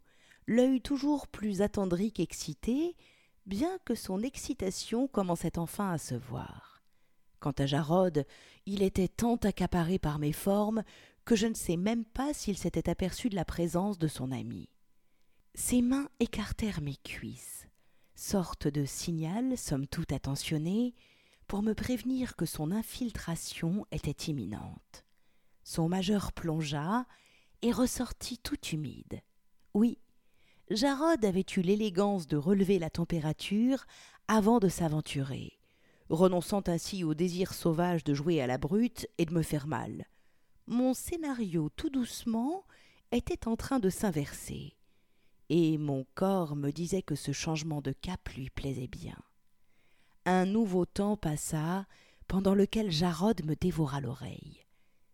l'œil 0.47 0.81
toujours 0.81 1.27
plus 1.27 1.61
attendri 1.61 2.11
qu'excité, 2.11 2.95
bien 3.45 3.77
que 3.85 3.95
son 3.95 4.21
excitation 4.21 5.07
commençait 5.07 5.57
enfin 5.57 5.91
à 5.91 5.97
se 5.97 6.15
voir. 6.15 6.78
Quant 7.39 7.53
à 7.57 7.65
Jarod, 7.65 8.25
il 8.65 8.83
était 8.83 9.07
tant 9.07 9.37
accaparé 9.37 9.97
par 9.97 10.19
mes 10.19 10.33
formes 10.33 10.83
que 11.25 11.35
je 11.35 11.47
ne 11.47 11.53
sais 11.53 11.77
même 11.77 12.05
pas 12.05 12.33
s'il 12.33 12.57
s'était 12.57 12.89
aperçu 12.89 13.29
de 13.29 13.35
la 13.35 13.45
présence 13.45 13.97
de 13.97 14.07
son 14.07 14.31
ami. 14.31 14.69
Ses 15.55 15.81
mains 15.81 16.09
écartèrent 16.19 16.81
mes 16.81 16.97
cuisses, 16.97 17.67
sorte 18.15 18.67
de 18.67 18.85
signal, 18.85 19.57
somme 19.57 19.87
toute 19.87 20.11
attentionné, 20.11 20.95
pour 21.47 21.61
me 21.63 21.73
prévenir 21.73 22.35
que 22.35 22.45
son 22.45 22.71
infiltration 22.71 23.85
était 23.91 24.31
imminente. 24.31 25.05
Son 25.63 25.89
majeur 25.89 26.31
plongea 26.31 27.05
et 27.61 27.71
ressortit 27.71 28.37
tout 28.37 28.59
humide. 28.67 29.21
Oui, 29.73 29.99
Jarod 30.69 31.23
avait 31.23 31.45
eu 31.55 31.61
l'élégance 31.61 32.27
de 32.27 32.37
relever 32.37 32.79
la 32.79 32.89
température 32.89 33.85
avant 34.27 34.59
de 34.59 34.67
s'aventurer 34.67 35.58
renonçant 36.09 36.63
ainsi 36.67 37.03
au 37.03 37.13
désir 37.13 37.53
sauvage 37.53 38.03
de 38.03 38.13
jouer 38.13 38.41
à 38.41 38.47
la 38.47 38.57
brute 38.57 39.07
et 39.17 39.25
de 39.25 39.33
me 39.33 39.41
faire 39.41 39.67
mal. 39.67 40.05
Mon 40.67 40.93
scénario, 40.93 41.69
tout 41.75 41.89
doucement, 41.89 42.63
était 43.11 43.47
en 43.47 43.55
train 43.55 43.79
de 43.79 43.89
s'inverser, 43.89 44.75
et 45.49 45.77
mon 45.77 46.05
corps 46.13 46.55
me 46.55 46.71
disait 46.71 47.01
que 47.01 47.15
ce 47.15 47.31
changement 47.31 47.81
de 47.81 47.91
cap 47.91 48.29
lui 48.29 48.49
plaisait 48.49 48.87
bien. 48.87 49.17
Un 50.25 50.45
nouveau 50.45 50.85
temps 50.85 51.17
passa, 51.17 51.87
pendant 52.27 52.53
lequel 52.53 52.91
Jarod 52.91 53.43
me 53.43 53.55
dévora 53.55 53.99
l'oreille. 53.99 54.63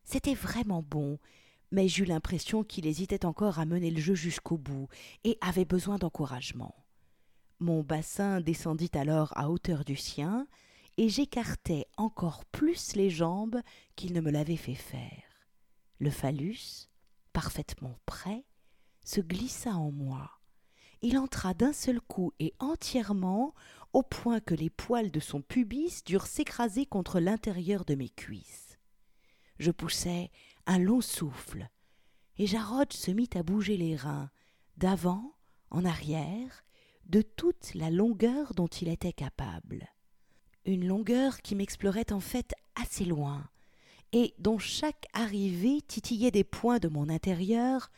C'était 0.04 0.34
vraiment 0.34 0.84
bon, 0.84 1.20
mais 1.72 1.88
j'eus 1.88 2.06
l'impression 2.06 2.64
qu'il 2.64 2.86
hésitait 2.86 3.26
encore 3.26 3.60
à 3.60 3.66
mener 3.66 3.90
le 3.90 4.02
jeu 4.02 4.14
jusqu'au 4.14 4.58
bout 4.58 4.88
et 5.24 5.38
avait 5.42 5.66
besoin 5.66 5.98
d'encouragement. 5.98 6.76
Mon 7.60 7.82
bassin 7.82 8.42
descendit 8.42 8.92
alors 8.94 9.32
à 9.38 9.50
hauteur 9.50 9.86
du 9.86 9.96
sien, 9.96 10.48
et 10.98 11.10
j'écartai 11.10 11.86
encore 11.98 12.46
plus 12.46 12.96
les 12.96 13.10
jambes 13.10 13.62
qu'il 13.96 14.14
ne 14.14 14.22
me 14.22 14.32
l'avait 14.32 14.56
fait 14.56 14.76
faire. 14.76 15.24
Le 16.00 16.10
phallus, 16.10 16.90
parfaitement 17.34 17.98
prêt, 18.06 18.46
se 19.04 19.22
glissa 19.22 19.76
en 19.76 19.92
moi. 19.92 20.32
Il 21.02 21.18
entra 21.18 21.54
d'un 21.54 21.74
seul 21.74 22.02
coup 22.02 22.32
et 22.40 22.54
entièrement, 22.60 23.54
au 23.94 24.04
point 24.04 24.40
que 24.40 24.56
les 24.56 24.70
poils 24.70 25.12
de 25.12 25.20
son 25.20 25.42
pubis 25.42 26.04
durent 26.06 26.28
s'écraser 26.28 26.86
contre 26.86 27.20
l'intérieur 27.20 27.86
de 27.86 27.96
mes 27.96 28.10
cuisses. 28.10 28.80
Je 29.60 29.72
poussai 29.72 30.32
un 30.66 30.80
long 30.80 31.02
souffle, 31.02 31.70
et 32.38 32.48
Jarod 32.48 32.92
se 32.92 33.12
mit 33.12 33.30
à 33.36 33.44
bouger 33.44 33.78
les 33.78 33.96
reins, 33.96 34.30
d'avant, 34.78 35.36
en 35.70 35.86
arrière, 35.86 36.66
de 37.06 37.22
toute 37.22 37.74
la 37.74 37.90
longueur 37.90 38.54
dont 38.54 38.68
il 38.68 38.90
était 38.90 39.14
capable 39.14 39.88
une 40.66 40.88
longueur 40.88 41.42
qui 41.42 41.56
m'explorait 41.56 42.12
en 42.12 42.20
fait 42.20 42.54
assez 42.76 43.06
loin, 43.06 43.48
et 44.12 44.34
dont 44.40 44.58
chaque 44.58 45.08
arrivée 45.14 45.82
titillait 45.82 46.32
des 46.32 46.44
points 46.44 46.80
de 46.80 46.88
mon 46.88 47.10
intérieur 47.10 47.92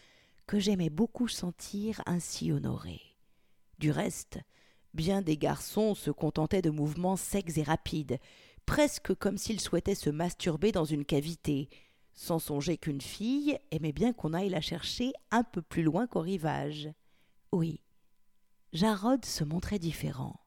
que 0.45 0.59
j'aimais 0.59 0.89
beaucoup 0.89 1.27
sentir 1.27 2.01
ainsi 2.05 2.51
honorés. 2.51 3.01
Du 3.79 3.91
reste, 3.91 4.39
bien 4.93 5.21
des 5.21 5.37
garçons 5.37 5.93
se 5.93 6.11
contentaient 6.11 6.61
de 6.61 6.69
mouvements 6.69 7.17
secs 7.17 7.57
et 7.57 7.63
rapides, 7.63 8.19
presque 8.65 9.13
comme 9.15 9.37
s'ils 9.37 9.61
souhaitaient 9.61 9.95
se 9.95 10.09
masturber 10.09 10.71
dans 10.71 10.85
une 10.85 11.05
cavité, 11.05 11.69
sans 12.13 12.39
songer 12.39 12.77
qu'une 12.77 13.01
fille 13.01 13.59
aimait 13.71 13.91
bien 13.91 14.11
qu'on 14.11 14.33
aille 14.33 14.49
la 14.49 14.61
chercher 14.61 15.13
un 15.31 15.43
peu 15.43 15.61
plus 15.61 15.83
loin 15.83 16.07
qu'au 16.07 16.21
rivage. 16.21 16.89
Oui, 17.51 17.81
Jarod 18.73 19.23
se 19.23 19.43
montrait 19.43 19.79
différent. 19.79 20.39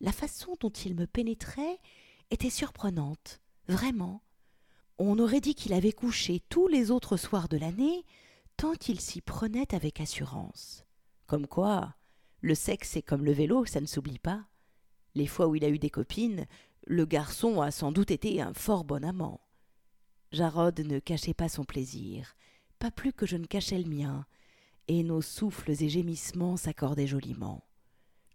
La 0.00 0.12
façon 0.12 0.56
dont 0.60 0.70
il 0.70 0.94
me 0.94 1.06
pénétrait 1.06 1.80
était 2.30 2.50
surprenante, 2.50 3.40
vraiment. 3.68 4.22
On 4.98 5.18
aurait 5.18 5.40
dit 5.40 5.54
qu'il 5.54 5.72
avait 5.72 5.92
couché 5.92 6.42
tous 6.48 6.68
les 6.68 6.90
autres 6.90 7.16
soirs 7.16 7.48
de 7.48 7.56
l'année, 7.56 8.04
tant 8.56 8.74
il 8.88 9.00
s'y 9.00 9.20
prenait 9.20 9.74
avec 9.74 10.00
assurance. 10.00 10.84
Comme 11.26 11.46
quoi, 11.46 11.94
le 12.40 12.54
sexe 12.54 12.96
est 12.96 13.02
comme 13.02 13.24
le 13.24 13.32
vélo, 13.32 13.64
ça 13.64 13.80
ne 13.80 13.86
s'oublie 13.86 14.18
pas. 14.18 14.46
Les 15.14 15.26
fois 15.26 15.46
où 15.48 15.54
il 15.54 15.64
a 15.64 15.68
eu 15.68 15.78
des 15.78 15.90
copines, 15.90 16.46
le 16.86 17.04
garçon 17.04 17.60
a 17.60 17.70
sans 17.70 17.92
doute 17.92 18.10
été 18.10 18.40
un 18.40 18.54
fort 18.54 18.84
bon 18.84 19.04
amant. 19.04 19.40
Jarod 20.32 20.78
ne 20.80 20.98
cachait 20.98 21.34
pas 21.34 21.48
son 21.48 21.64
plaisir, 21.64 22.36
pas 22.78 22.90
plus 22.90 23.12
que 23.12 23.26
je 23.26 23.36
ne 23.36 23.46
cachais 23.46 23.78
le 23.78 23.88
mien, 23.88 24.26
et 24.88 25.02
nos 25.02 25.22
souffles 25.22 25.70
et 25.70 25.88
gémissements 25.88 26.56
s'accordaient 26.56 27.06
joliment. 27.06 27.64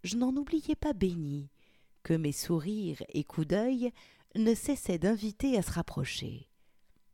Je 0.02 0.16
n'en 0.16 0.34
oubliais 0.36 0.74
pas 0.74 0.92
Béni, 0.92 1.50
que 2.02 2.14
mes 2.14 2.32
sourires 2.32 3.02
et 3.08 3.24
coups 3.24 3.46
d'œil 3.46 3.92
ne 4.34 4.54
cessaient 4.54 4.98
d'inviter 4.98 5.56
à 5.56 5.62
se 5.62 5.70
rapprocher. 5.70 6.48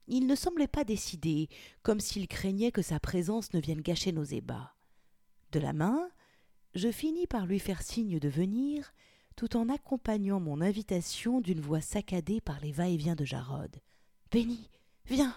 Il 0.07 0.27
ne 0.27 0.35
semblait 0.35 0.69
pas 0.69 0.85
décidé, 0.85 1.49
comme 1.83 2.01
s'il 2.01 2.29
craignait 2.29 2.73
que 2.73 2.81
sa 2.81 2.99
présence 2.99 3.53
ne 3.53 3.61
vienne 3.61 3.83
gâcher 3.83 4.13
nos 4.13 4.25
ébats. 4.25 4.75
De 5.53 5.61
la 5.61 5.75
main, 5.75 6.09
je 6.75 6.91
finis 6.91 7.27
par 7.27 7.47
lui 7.47 7.59
faire 7.59 7.83
signe 7.83 8.19
de 8.19 8.29
venir, 8.29 8.95
tout 9.37 9.57
en 9.57 9.69
accompagnant 9.69 10.41
mon 10.41 10.61
invitation 10.63 11.41
d'une 11.41 11.61
voix 11.61 11.83
saccadée 11.83 12.41
par 12.41 12.59
les 12.61 12.73
va-et-vient 12.73 13.17
de 13.17 13.25
Jarod. 13.25 13.77
Béni, 14.31 14.71
viens, 15.05 15.37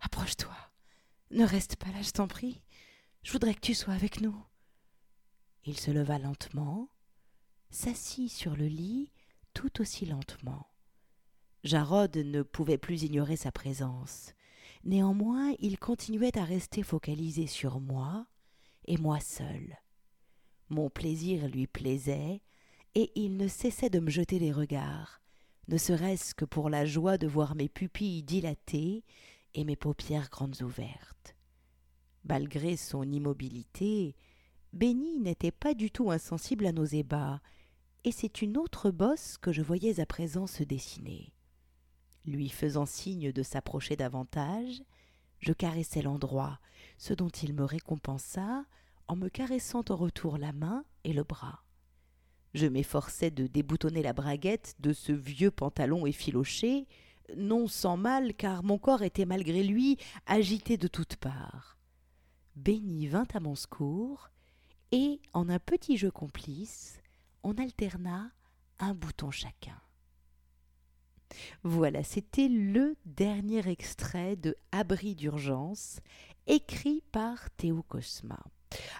approche-toi. 0.00 0.56
Ne 1.30 1.44
reste 1.44 1.76
pas 1.76 1.90
là, 1.92 2.02
je 2.02 2.10
t'en 2.10 2.26
prie. 2.26 2.60
Je 3.22 3.32
voudrais 3.32 3.54
que 3.54 3.60
tu 3.60 3.74
sois 3.74 3.94
avec 3.94 4.20
nous. 4.20 4.36
Il 5.64 5.78
se 5.78 5.90
leva 5.90 6.18
lentement, 6.18 6.88
s'assit 7.70 8.30
sur 8.30 8.56
le 8.56 8.66
lit 8.66 9.12
tout 9.54 9.80
aussi 9.80 10.06
lentement. 10.06 10.66
Jarod 11.64 12.16
ne 12.16 12.42
pouvait 12.42 12.78
plus 12.78 13.04
ignorer 13.04 13.36
sa 13.36 13.52
présence. 13.52 14.34
Néanmoins, 14.84 15.54
il 15.60 15.78
continuait 15.78 16.36
à 16.36 16.44
rester 16.44 16.82
focalisé 16.82 17.46
sur 17.46 17.80
moi 17.80 18.26
et 18.86 18.96
moi 18.98 19.20
seul. 19.20 19.78
Mon 20.68 20.90
plaisir 20.90 21.48
lui 21.48 21.66
plaisait, 21.66 22.42
et 22.94 23.12
il 23.14 23.36
ne 23.36 23.46
cessait 23.46 23.90
de 23.90 24.00
me 24.00 24.10
jeter 24.10 24.38
des 24.38 24.52
regards, 24.52 25.20
ne 25.68 25.78
serait-ce 25.78 26.34
que 26.34 26.44
pour 26.44 26.68
la 26.68 26.84
joie 26.84 27.18
de 27.18 27.26
voir 27.26 27.54
mes 27.54 27.68
pupilles 27.68 28.22
dilatées 28.22 29.04
et 29.54 29.64
mes 29.64 29.76
paupières 29.76 30.28
grandes 30.28 30.60
ouvertes. 30.62 31.36
Malgré 32.24 32.76
son 32.76 33.04
immobilité, 33.04 34.16
Béni 34.72 35.18
n'était 35.18 35.50
pas 35.50 35.74
du 35.74 35.90
tout 35.90 36.10
insensible 36.10 36.66
à 36.66 36.72
nos 36.72 36.84
ébats, 36.84 37.40
et 38.04 38.12
c'est 38.12 38.42
une 38.42 38.56
autre 38.56 38.90
bosse 38.90 39.36
que 39.38 39.52
je 39.52 39.62
voyais 39.62 40.00
à 40.00 40.06
présent 40.06 40.46
se 40.46 40.62
dessiner. 40.62 41.32
Lui 42.24 42.48
faisant 42.48 42.86
signe 42.86 43.32
de 43.32 43.42
s'approcher 43.42 43.96
davantage, 43.96 44.82
je 45.40 45.52
caressai 45.52 46.02
l'endroit, 46.02 46.58
ce 46.96 47.14
dont 47.14 47.28
il 47.28 47.52
me 47.52 47.64
récompensa 47.64 48.64
en 49.08 49.16
me 49.16 49.28
caressant 49.28 49.84
au 49.90 49.96
retour 49.96 50.38
la 50.38 50.52
main 50.52 50.84
et 51.04 51.12
le 51.12 51.24
bras. 51.24 51.64
Je 52.54 52.66
m'efforçai 52.66 53.30
de 53.30 53.46
déboutonner 53.46 54.02
la 54.02 54.12
braguette 54.12 54.74
de 54.78 54.92
ce 54.92 55.12
vieux 55.12 55.50
pantalon 55.50 56.06
effiloché, 56.06 56.86
non 57.36 57.66
sans 57.66 57.96
mal, 57.96 58.34
car 58.34 58.62
mon 58.62 58.78
corps 58.78 59.02
était 59.02 59.24
malgré 59.26 59.62
lui 59.62 59.98
agité 60.26 60.76
de 60.76 60.88
toutes 60.88 61.16
parts. 61.16 61.78
Béni 62.56 63.06
vint 63.08 63.26
à 63.34 63.40
mon 63.40 63.54
secours, 63.54 64.30
et, 64.92 65.20
en 65.32 65.48
un 65.48 65.58
petit 65.58 65.96
jeu 65.96 66.10
complice, 66.10 67.00
on 67.42 67.56
alterna 67.58 68.30
un 68.78 68.94
bouton 68.94 69.30
chacun. 69.30 69.80
Voilà, 71.62 72.04
c'était 72.04 72.48
le 72.48 72.94
dernier 73.06 73.66
extrait 73.68 74.36
de 74.36 74.54
Abri 74.70 75.14
d'urgence, 75.14 76.00
écrit 76.46 77.02
par 77.10 77.50
Théo 77.52 77.82
Cosma. 77.82 78.38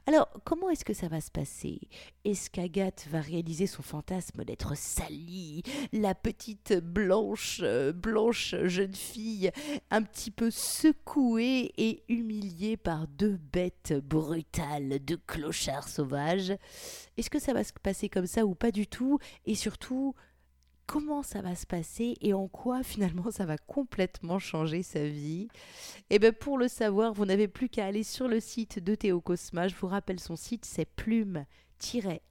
Alors, 0.07 0.29
comment 0.45 0.71
est-ce 0.71 0.85
que 0.85 0.95
ça 0.95 1.09
va 1.09 1.21
se 1.21 1.31
passer? 1.31 1.81
Est-ce 2.25 2.51
qu'Agathe 2.51 3.07
va 3.11 3.21
réaliser 3.21 3.67
son 3.67 3.83
fantasme 3.83 4.45
d'être 4.45 4.77
salie, 4.77 5.63
la 5.93 6.15
petite 6.15 6.75
blanche, 6.75 7.61
euh, 7.63 7.93
blanche 7.93 8.55
jeune 8.65 8.95
fille, 8.95 9.51
un 9.91 10.03
petit 10.03 10.31
peu 10.31 10.51
secouée 10.51 11.73
et 11.77 12.03
humiliée 12.09 12.77
par 12.77 13.07
deux 13.07 13.39
bêtes 13.53 13.95
brutales, 14.05 14.99
deux 15.01 15.21
clochards 15.27 15.89
sauvages? 15.89 16.53
Est-ce 17.17 17.31
que 17.31 17.41
ça 17.41 17.53
va 17.53 17.65
se 17.65 17.73
passer 17.73 18.09
comme 18.09 18.27
ça 18.27 18.45
ou 18.45 18.55
pas 18.55 18.71
du 18.71 18.87
tout? 18.87 19.19
Et 19.47 19.55
surtout, 19.55 20.15
comment 20.87 21.23
ça 21.23 21.43
va 21.43 21.55
se 21.55 21.67
passer 21.67 22.17
et 22.21 22.33
en 22.35 22.49
quoi 22.49 22.83
finalement 22.83 23.31
ça 23.31 23.47
va 23.47 23.57
complètement 23.59 24.39
changer 24.39 24.83
sa 24.83 25.07
vie 25.07 25.49
Et 26.11 26.17
eh 26.17 26.19
bien 26.19 26.33
pour 26.33 26.59
le 26.59 26.69
savoir, 26.69 27.13
vous 27.13 27.25
n'avez 27.25 27.49
plus 27.49 27.69
qu'à 27.69 27.87
aller 27.87 28.03
sur 28.03 28.29
le 28.29 28.41
site 28.41 28.79
de 28.79 28.95
Théo 28.95 29.21
Cosma. 29.21 29.69
Je 29.69 29.75
vous 29.77 29.89
rappelle 29.89 30.21
son 30.21 30.37
site, 30.37 30.65
c'est 30.65 30.85
plume 30.85 31.45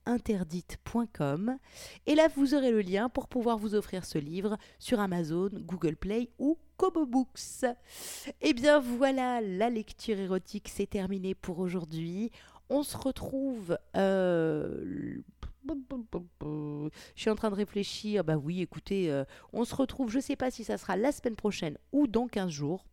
interdite.com 0.06 1.58
et 2.06 2.16
là 2.16 2.28
vous 2.36 2.54
aurez 2.56 2.72
le 2.72 2.82
lien 2.82 3.10
pour 3.10 3.28
pouvoir 3.28 3.58
vous 3.58 3.76
offrir 3.76 4.06
ce 4.06 4.18
livre 4.18 4.58
sur 4.80 5.00
Amazon, 5.00 5.50
Google 5.54 5.96
Play 5.96 6.30
ou 6.40 6.58
Kobo 6.78 7.06
Books. 7.06 7.64
Et 7.64 8.50
eh 8.50 8.54
bien 8.54 8.80
voilà, 8.80 9.42
la 9.42 9.70
lecture 9.70 10.20
érotique 10.20 10.70
c'est 10.70 10.90
terminé 10.90 11.36
pour 11.36 11.60
aujourd'hui. 11.60 12.32
On 12.70 12.84
se 12.84 12.96
retrouve 12.96 13.78
euh, 13.98 15.22
je 15.68 16.90
suis 17.16 17.30
en 17.30 17.36
train 17.36 17.50
de 17.50 17.56
réfléchir. 17.56 18.24
Bah 18.24 18.38
oui, 18.38 18.62
écoutez, 18.62 19.12
euh, 19.12 19.24
on 19.54 19.66
se 19.66 19.76
retrouve, 19.76 20.10
je 20.10 20.18
ne 20.18 20.22
sais 20.22 20.36
pas 20.36 20.52
si 20.52 20.64
ça 20.64 20.78
sera 20.78 20.96
la 20.96 21.12
semaine 21.12 21.36
prochaine 21.36 21.78
ou 21.92 22.08
dans 22.08 22.28
15 22.28 22.50
jours. 22.50 22.86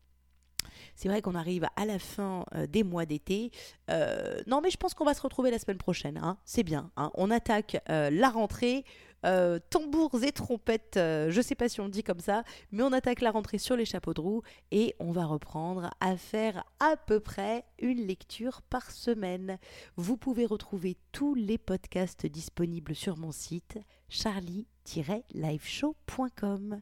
C'est 0.95 1.09
vrai 1.09 1.23
qu'on 1.23 1.35
arrive 1.35 1.67
à 1.77 1.87
la 1.87 1.99
fin 1.99 2.45
euh, 2.55 2.67
des 2.67 2.83
mois 2.83 3.07
d'été. 3.07 3.51
Euh, 3.91 4.41
non, 4.47 4.61
mais 4.61 4.71
je 4.71 4.77
pense 4.77 4.95
qu'on 4.95 5.05
va 5.05 5.15
se 5.15 5.23
retrouver 5.23 5.51
la 5.51 5.59
semaine 5.59 5.79
prochaine. 5.79 6.19
Hein. 6.19 6.37
C'est 6.45 6.63
bien. 6.63 6.91
Hein. 6.97 7.11
On 7.15 7.31
attaque 7.31 7.83
la 7.89 8.29
rentrée. 8.29 8.85
Euh, 9.27 9.59
tambours 9.71 10.23
et 10.23 10.33
trompettes, 10.33 10.97
euh, 10.97 11.31
je 11.31 11.41
sais 11.41 11.55
pas 11.55 11.69
si 11.69 11.81
on 11.81 11.89
dit 11.89 12.05
comme 12.05 12.21
ça, 12.21 12.45
mais 12.71 12.83
on 12.83 12.93
attaque 12.93 13.21
la 13.21 13.31
rentrée 13.31 13.59
sur 13.59 13.77
les 13.77 13.85
chapeaux 13.85 14.15
de 14.15 14.21
roue 14.21 14.43
et 14.71 14.95
on 15.01 15.11
va 15.11 15.25
reprendre 15.25 15.91
à 16.01 16.17
faire 16.17 16.65
à 16.79 16.97
peu 16.97 17.19
près 17.21 17.65
une 17.81 18.07
lecture 18.07 18.63
par 18.63 18.91
semaine. 18.91 19.59
Vous 19.97 20.17
pouvez 20.17 20.47
retrouver 20.47 20.97
tous 21.13 21.35
les 21.35 21.59
podcasts 21.59 22.27
disponibles 22.27 22.95
sur 22.95 23.17
mon 23.17 23.33
site 23.33 23.79
charlie-liveshow.com. 24.09 26.81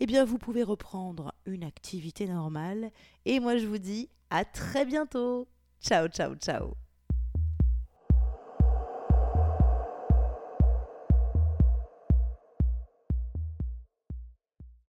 Eh 0.00 0.06
bien, 0.06 0.24
vous 0.24 0.38
pouvez 0.38 0.62
reprendre 0.62 1.34
une 1.44 1.64
activité 1.64 2.26
normale 2.26 2.90
et 3.24 3.38
moi 3.38 3.58
je 3.58 3.66
vous 3.66 3.78
dis 3.78 4.08
à 4.30 4.44
très 4.44 4.86
bientôt. 4.86 5.46
Ciao, 5.80 6.08
ciao, 6.08 6.34
ciao. 6.36 6.85